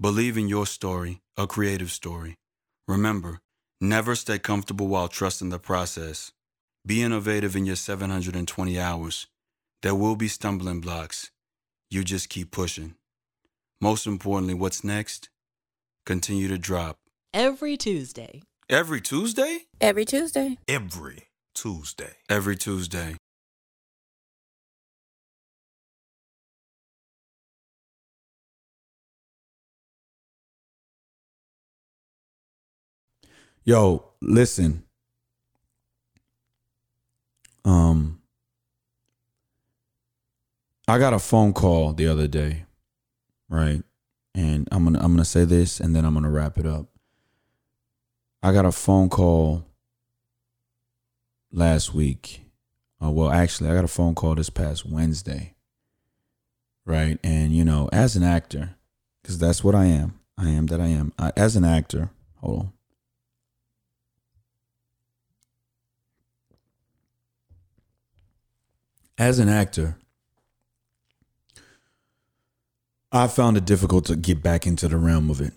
Believe 0.00 0.36
in 0.36 0.48
your 0.48 0.66
story, 0.66 1.22
a 1.36 1.46
creative 1.46 1.92
story. 1.92 2.36
Remember, 2.88 3.40
never 3.80 4.16
stay 4.16 4.40
comfortable 4.40 4.88
while 4.88 5.06
trusting 5.06 5.50
the 5.50 5.60
process. 5.60 6.32
Be 6.84 7.00
innovative 7.00 7.54
in 7.54 7.64
your 7.64 7.76
720 7.76 8.80
hours. 8.80 9.28
There 9.82 9.96
will 9.96 10.14
be 10.14 10.28
stumbling 10.28 10.80
blocks. 10.80 11.32
You 11.90 12.04
just 12.04 12.28
keep 12.28 12.52
pushing. 12.52 12.94
Most 13.80 14.06
importantly, 14.06 14.54
what's 14.54 14.84
next? 14.84 15.28
Continue 16.06 16.46
to 16.46 16.56
drop. 16.56 16.98
Every 17.34 17.76
Tuesday. 17.76 18.42
Every 18.70 19.00
Tuesday? 19.00 19.66
Every 19.80 20.04
Tuesday. 20.04 20.58
Every 20.68 21.26
Tuesday. 21.52 22.12
Every 22.28 22.54
Tuesday. 22.54 23.16
Yo, 33.64 34.12
listen. 34.20 34.84
Um 37.64 38.21
I 40.88 40.98
got 40.98 41.14
a 41.14 41.18
phone 41.18 41.52
call 41.52 41.92
the 41.92 42.08
other 42.08 42.26
day, 42.26 42.64
right? 43.48 43.82
And 44.34 44.68
I'm 44.72 44.92
to 44.92 45.02
I'm 45.02 45.16
to 45.16 45.24
say 45.24 45.44
this 45.44 45.80
and 45.80 45.94
then 45.94 46.04
I'm 46.04 46.20
to 46.20 46.28
wrap 46.28 46.58
it 46.58 46.66
up. 46.66 46.86
I 48.42 48.52
got 48.52 48.64
a 48.64 48.72
phone 48.72 49.08
call 49.08 49.64
last 51.52 51.94
week. 51.94 52.42
Uh, 53.02 53.10
well, 53.10 53.30
actually, 53.30 53.70
I 53.70 53.74
got 53.74 53.84
a 53.84 53.88
phone 53.88 54.14
call 54.14 54.34
this 54.34 54.50
past 54.50 54.84
Wednesday. 54.86 55.54
Right? 56.84 57.18
And 57.22 57.52
you 57.52 57.64
know, 57.64 57.88
as 57.92 58.16
an 58.16 58.24
actor, 58.24 58.74
cuz 59.22 59.38
that's 59.38 59.62
what 59.62 59.74
I 59.74 59.84
am. 59.84 60.18
I 60.36 60.48
am 60.48 60.66
that 60.66 60.80
I 60.80 60.88
am. 60.88 61.12
I, 61.18 61.32
as 61.36 61.54
an 61.54 61.64
actor, 61.64 62.10
hold 62.40 62.58
on. 62.60 62.72
as 69.22 69.38
an 69.38 69.48
actor, 69.48 69.96
I 73.14 73.26
found 73.26 73.58
it 73.58 73.66
difficult 73.66 74.06
to 74.06 74.16
get 74.16 74.42
back 74.42 74.66
into 74.66 74.88
the 74.88 74.96
realm 74.96 75.28
of 75.28 75.40
it. 75.42 75.52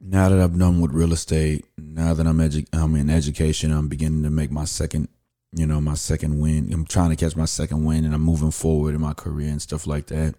Now 0.00 0.30
that 0.30 0.40
I'm 0.40 0.58
done 0.58 0.80
with 0.80 0.92
real 0.92 1.12
estate, 1.12 1.66
now 1.76 2.14
that 2.14 2.26
I'm 2.26 2.38
edu- 2.38 2.66
I'm 2.72 2.96
in 2.96 3.10
education, 3.10 3.70
I'm 3.70 3.88
beginning 3.88 4.22
to 4.22 4.30
make 4.30 4.50
my 4.50 4.64
second, 4.64 5.08
you 5.52 5.66
know, 5.66 5.80
my 5.80 5.94
second 5.94 6.40
win. 6.40 6.72
I'm 6.72 6.86
trying 6.86 7.10
to 7.10 7.16
catch 7.16 7.36
my 7.36 7.44
second 7.44 7.84
win, 7.84 8.06
and 8.06 8.14
I'm 8.14 8.22
moving 8.22 8.50
forward 8.50 8.94
in 8.94 9.00
my 9.02 9.12
career 9.12 9.50
and 9.50 9.60
stuff 9.60 9.86
like 9.86 10.06
that. 10.06 10.34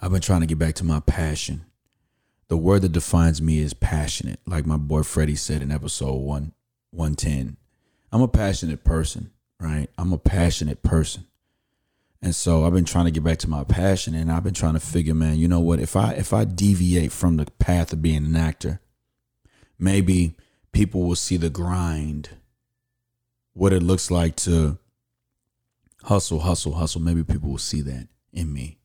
I've 0.00 0.12
been 0.12 0.20
trying 0.20 0.40
to 0.42 0.46
get 0.46 0.58
back 0.58 0.76
to 0.76 0.84
my 0.84 1.00
passion. 1.00 1.66
The 2.46 2.56
word 2.56 2.82
that 2.82 2.92
defines 2.92 3.42
me 3.42 3.58
is 3.58 3.74
passionate, 3.74 4.38
like 4.46 4.64
my 4.64 4.76
boy 4.76 5.02
Freddie 5.02 5.34
said 5.34 5.62
in 5.62 5.72
episode 5.72 6.14
one, 6.14 6.52
one 6.90 7.16
ten. 7.16 7.56
I'm 8.12 8.22
a 8.22 8.28
passionate 8.28 8.84
person 8.84 9.32
right? 9.60 9.88
I'm 9.98 10.12
a 10.12 10.18
passionate 10.18 10.82
person. 10.82 11.26
And 12.20 12.34
so 12.34 12.64
I've 12.64 12.72
been 12.72 12.84
trying 12.84 13.04
to 13.04 13.10
get 13.10 13.22
back 13.22 13.38
to 13.38 13.50
my 13.50 13.62
passion 13.64 14.14
and 14.14 14.30
I've 14.30 14.42
been 14.42 14.54
trying 14.54 14.74
to 14.74 14.80
figure, 14.80 15.14
man, 15.14 15.38
you 15.38 15.46
know 15.46 15.60
what, 15.60 15.78
if 15.78 15.94
I 15.94 16.12
if 16.14 16.32
I 16.32 16.44
deviate 16.44 17.12
from 17.12 17.36
the 17.36 17.46
path 17.58 17.92
of 17.92 18.02
being 18.02 18.24
an 18.24 18.36
actor, 18.36 18.80
maybe 19.78 20.34
people 20.72 21.04
will 21.04 21.14
see 21.14 21.36
the 21.36 21.50
grind, 21.50 22.30
what 23.52 23.72
it 23.72 23.82
looks 23.82 24.10
like 24.10 24.34
to 24.36 24.78
hustle, 26.04 26.40
hustle, 26.40 26.74
hustle. 26.74 27.00
Maybe 27.00 27.22
people 27.22 27.50
will 27.50 27.58
see 27.58 27.82
that 27.82 28.08
in 28.32 28.52
me. 28.52 28.78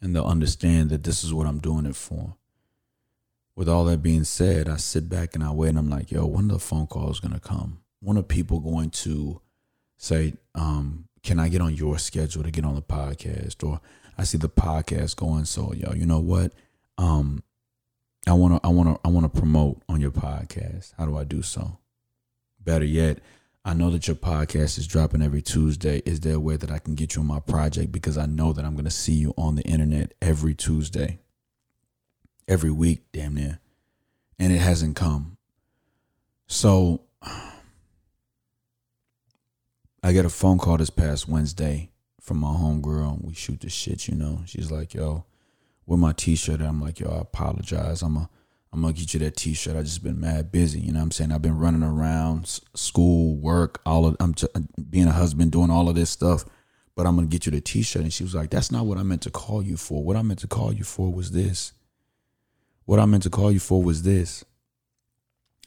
And 0.00 0.14
they'll 0.14 0.24
understand 0.24 0.90
that 0.90 1.04
this 1.04 1.24
is 1.24 1.34
what 1.34 1.46
I'm 1.46 1.58
doing 1.58 1.86
it 1.86 1.96
for. 1.96 2.36
With 3.54 3.68
all 3.68 3.84
that 3.86 4.02
being 4.02 4.24
said, 4.24 4.68
I 4.68 4.76
sit 4.76 5.08
back 5.08 5.34
and 5.34 5.44
I 5.44 5.50
wait 5.50 5.70
and 5.70 5.78
I'm 5.78 5.90
like, 5.90 6.10
yo, 6.10 6.24
when 6.24 6.46
are 6.50 6.54
the 6.54 6.58
phone 6.60 6.86
calls 6.86 7.20
gonna 7.20 7.40
come? 7.40 7.80
When 8.00 8.16
are 8.16 8.22
people 8.22 8.60
going 8.60 8.90
to 8.90 9.42
say, 9.98 10.34
um, 10.54 11.08
can 11.22 11.38
I 11.38 11.48
get 11.48 11.60
on 11.60 11.74
your 11.74 11.98
schedule 11.98 12.42
to 12.42 12.50
get 12.50 12.64
on 12.64 12.74
the 12.74 12.82
podcast? 12.82 13.66
Or 13.66 13.80
I 14.16 14.24
see 14.24 14.38
the 14.38 14.48
podcast 14.48 15.16
going, 15.16 15.44
so 15.44 15.72
yo, 15.72 15.92
you 15.92 16.06
know 16.06 16.20
what? 16.20 16.52
Um, 16.98 17.42
I 18.26 18.32
wanna 18.32 18.60
I 18.62 18.68
wanna 18.68 18.98
I 19.04 19.08
wanna 19.08 19.28
promote 19.28 19.82
on 19.88 20.00
your 20.00 20.10
podcast. 20.10 20.92
How 20.98 21.06
do 21.06 21.16
I 21.16 21.24
do 21.24 21.42
so? 21.42 21.78
Better 22.62 22.84
yet, 22.84 23.20
I 23.64 23.74
know 23.74 23.90
that 23.90 24.06
your 24.06 24.16
podcast 24.16 24.78
is 24.78 24.86
dropping 24.86 25.22
every 25.22 25.42
Tuesday. 25.42 26.02
Is 26.04 26.20
there 26.20 26.34
a 26.34 26.40
way 26.40 26.56
that 26.56 26.70
I 26.70 26.78
can 26.78 26.94
get 26.94 27.14
you 27.14 27.22
on 27.22 27.26
my 27.26 27.40
project? 27.40 27.92
Because 27.92 28.18
I 28.18 28.26
know 28.26 28.52
that 28.52 28.64
I'm 28.64 28.76
gonna 28.76 28.90
see 28.90 29.14
you 29.14 29.34
on 29.36 29.56
the 29.56 29.62
internet 29.62 30.12
every 30.20 30.54
Tuesday. 30.54 31.20
Every 32.46 32.70
week, 32.70 33.04
damn 33.12 33.34
near. 33.34 33.60
And 34.38 34.52
it 34.52 34.58
hasn't 34.58 34.96
come. 34.96 35.36
So 36.46 37.02
I 40.02 40.12
get 40.12 40.24
a 40.24 40.30
phone 40.30 40.58
call 40.58 40.78
this 40.78 40.90
past 40.90 41.28
Wednesday 41.28 41.90
from 42.20 42.38
my 42.38 42.48
homegirl. 42.48 43.22
We 43.22 43.34
shoot 43.34 43.60
the 43.60 43.68
shit, 43.68 44.08
you 44.08 44.14
know. 44.14 44.40
She's 44.46 44.70
like, 44.70 44.94
yo, 44.94 45.26
with 45.84 46.00
my 46.00 46.12
t-shirt. 46.12 46.60
I'm 46.62 46.80
like, 46.80 47.00
yo, 47.00 47.10
I 47.10 47.20
apologize. 47.20 48.00
I'm 48.02 48.16
a 48.16 48.30
I'm 48.72 48.82
gonna 48.82 48.92
get 48.92 49.12
you 49.12 49.20
that 49.20 49.36
t-shirt. 49.36 49.76
I 49.76 49.82
just 49.82 50.02
been 50.02 50.20
mad 50.20 50.52
busy. 50.52 50.78
You 50.80 50.92
know 50.92 51.00
what 51.00 51.06
I'm 51.06 51.10
saying? 51.10 51.32
I've 51.32 51.42
been 51.42 51.58
running 51.58 51.82
around 51.82 52.60
school, 52.74 53.36
work, 53.36 53.80
all 53.84 54.06
of 54.06 54.16
I'm 54.20 54.32
t- 54.32 54.46
uh, 54.54 54.60
being 54.88 55.08
a 55.08 55.12
husband, 55.12 55.50
doing 55.50 55.70
all 55.70 55.88
of 55.88 55.96
this 55.96 56.08
stuff. 56.08 56.44
But 56.94 57.06
I'm 57.06 57.16
gonna 57.16 57.26
get 57.26 57.46
you 57.46 57.52
the 57.52 57.60
t-shirt. 57.60 58.02
And 58.02 58.12
she 58.12 58.22
was 58.22 58.34
like, 58.34 58.50
That's 58.50 58.70
not 58.70 58.86
what 58.86 58.96
I 58.96 59.02
meant 59.02 59.22
to 59.22 59.30
call 59.30 59.62
you 59.62 59.76
for. 59.76 60.04
What 60.04 60.16
I 60.16 60.22
meant 60.22 60.38
to 60.40 60.46
call 60.46 60.72
you 60.72 60.84
for 60.84 61.12
was 61.12 61.32
this. 61.32 61.72
What 62.84 63.00
I 63.00 63.06
meant 63.06 63.24
to 63.24 63.30
call 63.30 63.50
you 63.52 63.60
for 63.60 63.82
was 63.82 64.02
this. 64.02 64.44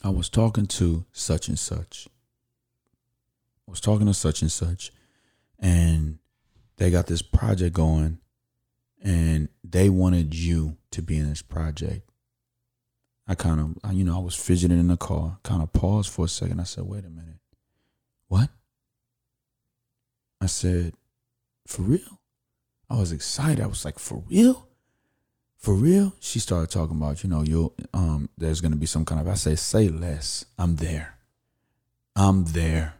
I 0.02 0.10
was 0.10 0.30
talking 0.30 0.66
to 0.68 1.06
such 1.12 1.50
and 1.50 1.60
such 1.60 2.08
was 3.68 3.82
talking 3.82 4.08
to 4.08 4.14
such 4.14 4.42
and 4.42 4.52
such, 4.52 4.92
and 5.60 6.20
they 6.78 6.92
got 6.92 7.08
this 7.08 7.22
project 7.22 7.76
going, 7.76 8.20
and 9.02 9.50
they 9.64 9.90
wanted 9.90 10.34
you 10.36 10.78
to 10.92 11.02
be 11.02 11.18
in 11.18 11.30
this 11.30 11.42
project. 11.42 12.10
I 13.28 13.36
kind 13.36 13.60
of, 13.60 13.96
you 13.96 14.04
know, 14.04 14.18
I 14.18 14.20
was 14.20 14.36
fidgeting 14.36 14.80
in 14.80 14.88
the 14.88 14.98
car, 14.98 15.38
kind 15.44 15.64
of 15.64 15.72
paused 15.72 16.12
for 16.12 16.26
a 16.26 16.30
second. 16.30 16.60
I 16.60 16.64
said, 16.64 16.84
wait 16.86 17.06
a 17.06 17.10
minute. 17.10 17.40
What? 18.28 18.50
I 20.42 20.48
said, 20.48 20.94
for 21.66 21.84
real? 21.84 22.20
I 22.90 22.98
was 22.98 23.14
excited. 23.14 23.64
I 23.64 23.68
was 23.68 23.86
like, 23.86 23.98
for 23.98 24.24
real? 24.30 24.68
For 25.58 25.74
real? 25.74 26.14
She 26.20 26.40
started 26.40 26.70
talking 26.70 26.98
about, 26.98 27.24
you 27.24 27.30
know, 27.30 27.44
you'll, 27.44 27.74
um, 27.94 28.28
there's 28.38 28.60
gonna 28.60 28.76
be 28.76 28.86
some 28.86 29.06
kind 29.06 29.22
of 29.22 29.28
I 29.30 29.36
say, 29.36 29.56
say 29.56 29.88
less. 29.88 30.44
I'm 30.58 30.76
there. 30.76 31.16
I'm 32.18 32.44
there 32.44 32.96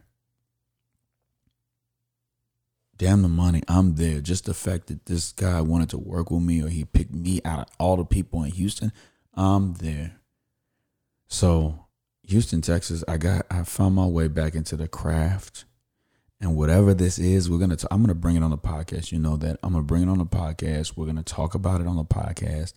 damn 2.98 3.22
the 3.22 3.28
money, 3.28 3.62
I'm 3.68 3.96
there. 3.96 4.20
Just 4.20 4.44
the 4.46 4.54
fact 4.54 4.86
that 4.88 5.06
this 5.06 5.32
guy 5.32 5.60
wanted 5.60 5.90
to 5.90 5.98
work 5.98 6.30
with 6.30 6.42
me 6.42 6.62
or 6.62 6.68
he 6.68 6.84
picked 6.84 7.14
me 7.14 7.40
out 7.44 7.60
of 7.60 7.66
all 7.78 7.96
the 7.96 8.04
people 8.04 8.42
in 8.44 8.50
Houston, 8.52 8.92
I'm 9.34 9.74
there. 9.74 10.16
So, 11.28 11.86
Houston, 12.24 12.60
Texas, 12.60 13.04
I 13.08 13.16
got 13.16 13.46
I 13.50 13.64
found 13.64 13.94
my 13.94 14.06
way 14.06 14.28
back 14.28 14.54
into 14.54 14.76
the 14.76 14.88
craft. 14.88 15.64
And 16.40 16.56
whatever 16.56 16.92
this 16.94 17.18
is, 17.18 17.48
we're 17.48 17.58
gonna. 17.58 17.76
I'm 17.90 18.02
gonna 18.02 18.14
bring 18.14 18.36
it 18.36 18.42
on 18.42 18.50
the 18.50 18.58
podcast. 18.58 19.12
You 19.12 19.18
know 19.18 19.36
that 19.38 19.58
I'm 19.62 19.72
gonna 19.72 19.84
bring 19.84 20.02
it 20.02 20.08
on 20.08 20.18
the 20.18 20.26
podcast. 20.26 20.96
We're 20.96 21.06
gonna 21.06 21.22
talk 21.22 21.54
about 21.54 21.80
it 21.80 21.86
on 21.86 21.96
the 21.96 22.04
podcast. 22.04 22.74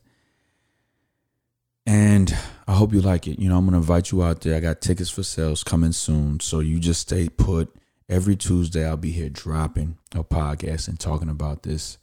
and 1.86 2.36
I 2.68 2.74
hope 2.74 2.94
you 2.94 3.02
like 3.02 3.28
it. 3.28 3.40
You 3.40 3.50
know, 3.50 3.58
I'm 3.58 3.66
gonna 3.66 3.78
invite 3.78 4.12
you 4.12 4.24
out 4.24 4.42
there. 4.42 4.56
I 4.56 4.60
got 4.60 4.82
tickets 4.82 5.10
for 5.10 5.24
sales 5.24 5.64
coming 5.64 5.94
soon, 5.94 6.40
so 6.40 6.60
you 6.60 6.80
just 6.80 7.02
stay 7.02 7.30
put. 7.30 7.74
Every 8.10 8.36
Tuesday, 8.36 8.88
I'll 8.88 8.98
be 8.98 9.12
here 9.12 9.30
dropping 9.30 9.98
a 10.16 10.24
podcast 10.24 10.88
and 10.88 11.00
talking 11.00 11.30
about 11.30 11.64
this 11.64 11.98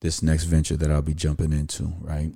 this 0.00 0.22
next 0.22 0.44
venture 0.44 0.76
that 0.76 0.90
I'll 0.90 1.02
be 1.02 1.14
jumping 1.14 1.52
into. 1.52 1.92
Right. 2.00 2.32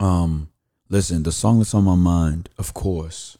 Um, 0.00 0.50
listen, 0.88 1.22
the 1.22 1.32
song 1.32 1.58
that's 1.58 1.74
on 1.74 1.84
my 1.84 1.94
mind, 1.94 2.48
of 2.58 2.74
course, 2.74 3.38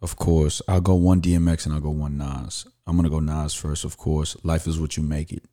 of 0.00 0.16
course, 0.16 0.60
I'll 0.66 0.80
go 0.80 0.94
one 0.94 1.20
DMX 1.20 1.64
and 1.64 1.74
I'll 1.74 1.80
go 1.80 1.90
one 1.90 2.18
Nas. 2.18 2.66
I'm 2.86 2.96
gonna 2.96 3.10
go 3.10 3.20
Nas 3.20 3.54
first, 3.54 3.84
of 3.84 3.96
course. 3.96 4.36
Life 4.42 4.66
is 4.66 4.80
what 4.80 4.96
you 4.96 5.02
make 5.02 5.32
it, 5.32 5.44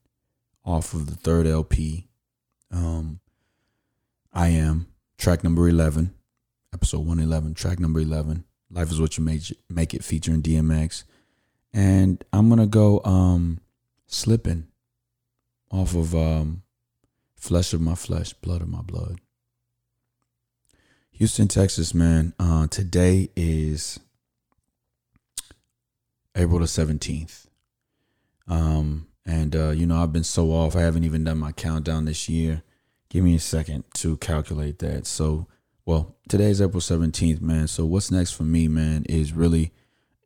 off 0.66 0.94
of 0.94 1.06
the 1.06 1.16
third 1.16 1.46
LP. 1.46 2.08
Um, 2.72 3.20
I 4.34 4.50
am 4.50 4.88
track 5.18 5.44
number 5.44 5.68
eleven, 5.68 6.14
episode 6.74 7.06
one 7.06 7.20
eleven, 7.20 7.54
track 7.54 7.80
number 7.80 8.00
eleven. 8.00 8.46
Life 8.72 8.92
is 8.92 9.00
what 9.02 9.18
you 9.18 9.24
make 9.24 9.50
it, 9.52 9.58
make 9.70 9.94
it 9.94 10.04
featuring 10.04 10.42
DMX, 10.42 11.04
and 11.74 12.24
I'm 12.34 12.50
gonna 12.50 12.68
go 12.68 13.02
um, 13.04 13.60
slipping 14.08 14.68
off 15.72 15.96
of 15.96 16.16
um, 16.16 16.64
flesh 17.36 17.74
of 17.74 17.82
my 17.82 17.96
flesh, 17.96 18.34
blood 18.34 18.62
of 18.62 18.70
my 18.70 18.82
blood. 18.82 19.20
Houston, 21.12 21.50
Texas, 21.50 21.94
man. 21.94 22.34
Uh, 22.40 22.68
today 22.68 23.30
is 23.36 24.00
April 26.34 26.60
the 26.60 26.66
17th. 26.66 27.48
Um, 28.48 29.08
and, 29.26 29.54
uh, 29.54 29.72
you 29.72 29.86
know, 29.86 30.02
I've 30.02 30.14
been 30.14 30.24
so 30.24 30.52
off. 30.52 30.78
I 30.78 30.82
haven't 30.82 31.04
even 31.04 31.26
done 31.26 31.38
my 31.38 31.52
countdown 31.52 32.06
this 32.06 32.30
year. 32.30 32.64
Give 33.10 33.26
me 33.26 33.36
a 33.36 33.40
second 33.40 33.84
to 33.96 34.16
calculate 34.16 34.80
that. 34.80 35.06
So, 35.06 35.48
well, 35.86 36.16
today's 36.30 36.62
April 36.62 36.80
17th, 36.80 37.42
man. 37.42 37.68
So, 37.68 37.86
what's 37.86 38.12
next 38.12 38.32
for 38.32 38.44
me, 38.44 38.70
man, 38.70 39.04
is 39.10 39.34
really 39.34 39.74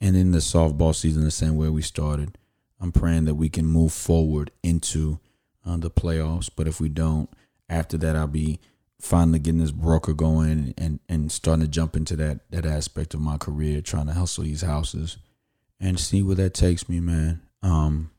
ending 0.04 0.32
the 0.32 0.39
softball 0.39 0.94
season 0.94 1.24
the 1.24 1.32
same 1.32 1.56
way 1.56 1.70
we 1.70 1.82
started. 1.82 2.38
I'm 2.80 2.92
praying 2.92 3.26
that 3.26 3.36
we 3.36 3.48
can 3.48 3.66
move 3.66 3.94
forward 3.94 4.52
into 4.62 5.20
uh, 5.66 5.78
the 5.78 5.89
playoffs. 5.89 6.50
But 6.54 6.68
if 6.68 6.82
we 6.82 6.89
don't, 6.89 7.30
after 7.70 7.98
that, 8.00 8.16
I'll 8.16 8.28
be 8.28 8.60
finally 9.00 9.39
getting 9.39 9.62
this 9.62 9.72
broker 9.72 10.13
going 10.13 10.74
and, 10.78 11.00
and 11.08 11.32
starting 11.32 11.66
to 11.66 11.72
jump 11.72 11.96
into 11.96 12.16
that 12.18 12.39
that 12.52 12.66
aspect 12.66 13.13
of 13.13 13.22
my 13.22 13.38
career, 13.38 13.82
trying 13.82 14.08
to 14.08 14.13
hustle 14.13 14.44
these 14.44 14.62
houses 14.62 15.18
and 15.80 16.00
see 16.00 16.22
where 16.22 16.36
that 16.36 16.54
takes 16.54 16.89
me, 16.89 17.00
man. 17.00 17.42
Um, 17.62 18.12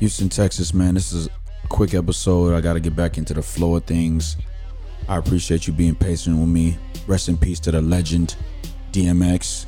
Houston, 0.00 0.28
Texas, 0.28 0.74
man. 0.74 0.94
This 0.94 1.12
is 1.12 1.28
a 1.28 1.68
quick 1.68 1.94
episode. 1.94 2.54
I 2.54 2.60
got 2.60 2.74
to 2.74 2.80
get 2.80 2.96
back 2.96 3.16
into 3.16 3.34
the 3.34 3.42
flow 3.42 3.76
of 3.76 3.84
things. 3.84 4.36
I 5.08 5.16
appreciate 5.16 5.66
you 5.66 5.72
being 5.72 5.94
patient 5.94 6.38
with 6.38 6.48
me. 6.48 6.76
Rest 7.06 7.28
in 7.28 7.36
peace 7.36 7.60
to 7.60 7.70
the 7.70 7.80
legend, 7.80 8.34
DMX. 8.96 9.66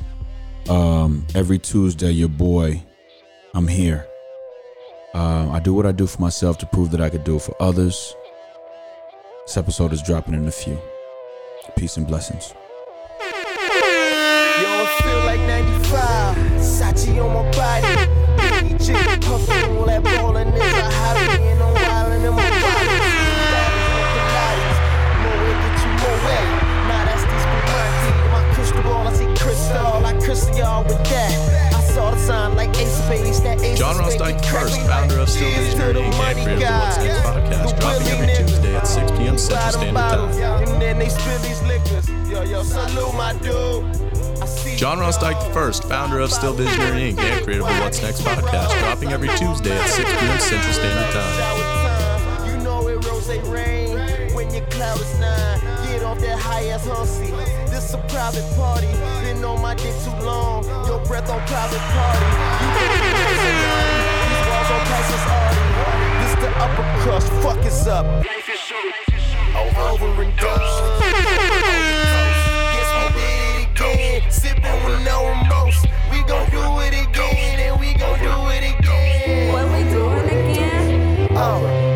Um, 0.69 1.25
every 1.35 1.59
Tuesday, 1.59 2.09
your 2.09 2.29
boy, 2.29 2.83
I'm 3.53 3.67
here. 3.67 4.07
Uh, 5.13 5.51
I 5.51 5.59
do 5.59 5.71
what 5.75 5.85
I 5.85 5.91
do 5.91 6.07
for 6.07 6.19
myself 6.19 6.57
to 6.59 6.65
prove 6.65 6.89
that 6.91 7.01
I 7.01 7.11
could 7.11 7.23
do 7.23 7.35
it 7.35 7.43
for 7.43 7.55
others. 7.61 8.15
This 9.45 9.55
episode 9.55 9.93
is 9.93 10.01
dropping 10.01 10.33
in 10.33 10.47
a 10.47 10.51
few. 10.51 10.79
Peace 11.77 11.97
and 11.97 12.07
blessings. 12.07 12.55
Feel 14.97 15.19
like 15.25 15.41
95. 15.41 16.35
Sachi 16.57 17.23
on 17.23 17.31
my 17.31 17.51
body. 17.51 18.09
Y'all 30.59 30.83
with 30.83 31.01
that. 31.05 31.73
I 31.73 31.81
saw 31.81 32.11
the 32.11 32.17
sign 32.17 32.55
like 32.55 32.77
Ace 32.77 32.91
Spades. 32.91 33.41
That 33.41 33.61
Ace 33.61 33.79
John 33.79 33.97
Ross 33.97 34.15
Dyke 34.15 34.43
first, 34.43 34.79
founder 34.81 35.19
of 35.19 35.29
Still 35.29 35.49
Visionary 35.51 35.93
Inc. 36.01 36.13
and 36.13 36.35
creator 36.35 36.53
of 36.53 36.59
the 36.59 36.79
What's 36.79 36.97
Next 36.97 37.23
podcast, 37.23 37.79
dropping 37.79 38.07
every 38.07 38.35
Tuesday 38.35 38.75
at 38.75 38.87
6 38.87 39.11
p.m. 39.11 39.37
Central 39.37 39.71
Standard 39.71 39.95
Time. 39.95 40.67
And 40.67 40.81
then 40.81 40.99
they 40.99 41.09
spill 41.09 41.39
these 41.39 41.61
liquors. 41.63 42.09
Yo, 42.29 42.43
yo, 42.43 42.63
salute 42.63 43.15
my 43.15 43.33
dude. 43.39 44.77
John 44.77 44.99
Ross 44.99 45.17
Dyke 45.17 45.53
first, 45.53 45.85
founder 45.85 46.19
of 46.19 46.31
Still 46.31 46.53
Visionary 46.53 47.13
Inc. 47.13 47.19
and 47.19 47.43
creator 47.43 47.63
of 47.63 47.69
the 47.69 47.79
What's 47.81 48.01
Next 48.01 48.21
podcast, 48.21 48.77
dropping 48.79 49.11
every 49.11 49.29
Tuesday 49.29 49.77
at 49.77 49.89
6 49.89 50.09
p.m. 50.09 50.39
Central 50.39 50.73
Standard 50.73 51.13
Time. 51.13 52.49
You 52.49 52.63
know 52.63 52.87
it 52.87 53.05
rose 53.05 53.29
rain 53.47 54.33
when 54.33 54.53
your 54.53 54.65
cloud 54.67 54.99
is 54.99 55.19
nine. 55.19 55.61
Get 55.87 56.03
off 56.03 56.19
that 56.19 56.37
high 56.37 56.67
ass 56.67 56.85
hussy. 56.85 57.58
It's 57.89 57.97
a 57.97 58.01
private 58.07 58.45
party. 58.55 58.85
Been 59.23 59.43
on 59.43 59.63
my 59.63 59.73
dick 59.73 59.95
too 60.03 60.13
long. 60.23 60.63
Your 60.85 61.03
breath 61.05 61.27
on 61.27 61.41
private 61.47 61.81
party. 61.89 62.25
These 64.29 64.45
walls 64.45 64.69
on 64.69 64.81
prices 64.85 65.25
already. 65.25 65.65
This 66.21 66.35
the 66.37 66.49
upper 66.61 66.85
crust. 67.01 67.29
Fuck 67.41 67.65
is 67.65 67.87
up. 67.87 68.05
Over 69.75 70.21
and 70.21 70.37
dose. 70.37 71.01
Yes, 72.77 72.89
we 72.93 73.05
did 73.17 73.41
it 73.57 73.73
again. 73.73 74.21
Sipping 74.29 74.79
with 74.85 75.01
no 75.03 75.27
remorse. 75.27 75.81
We 76.11 76.21
gon' 76.29 76.47
do 76.51 76.61
it 76.85 76.93
again, 76.93 77.59
and 77.59 77.79
we 77.79 77.95
gon' 77.95 78.19
do 78.19 78.49
it 78.53 78.77
again. 78.77 79.51
What 79.51 79.65
we 79.65 79.81
doing 79.89 80.27
again? 80.27 81.27
Oh. 81.31 81.88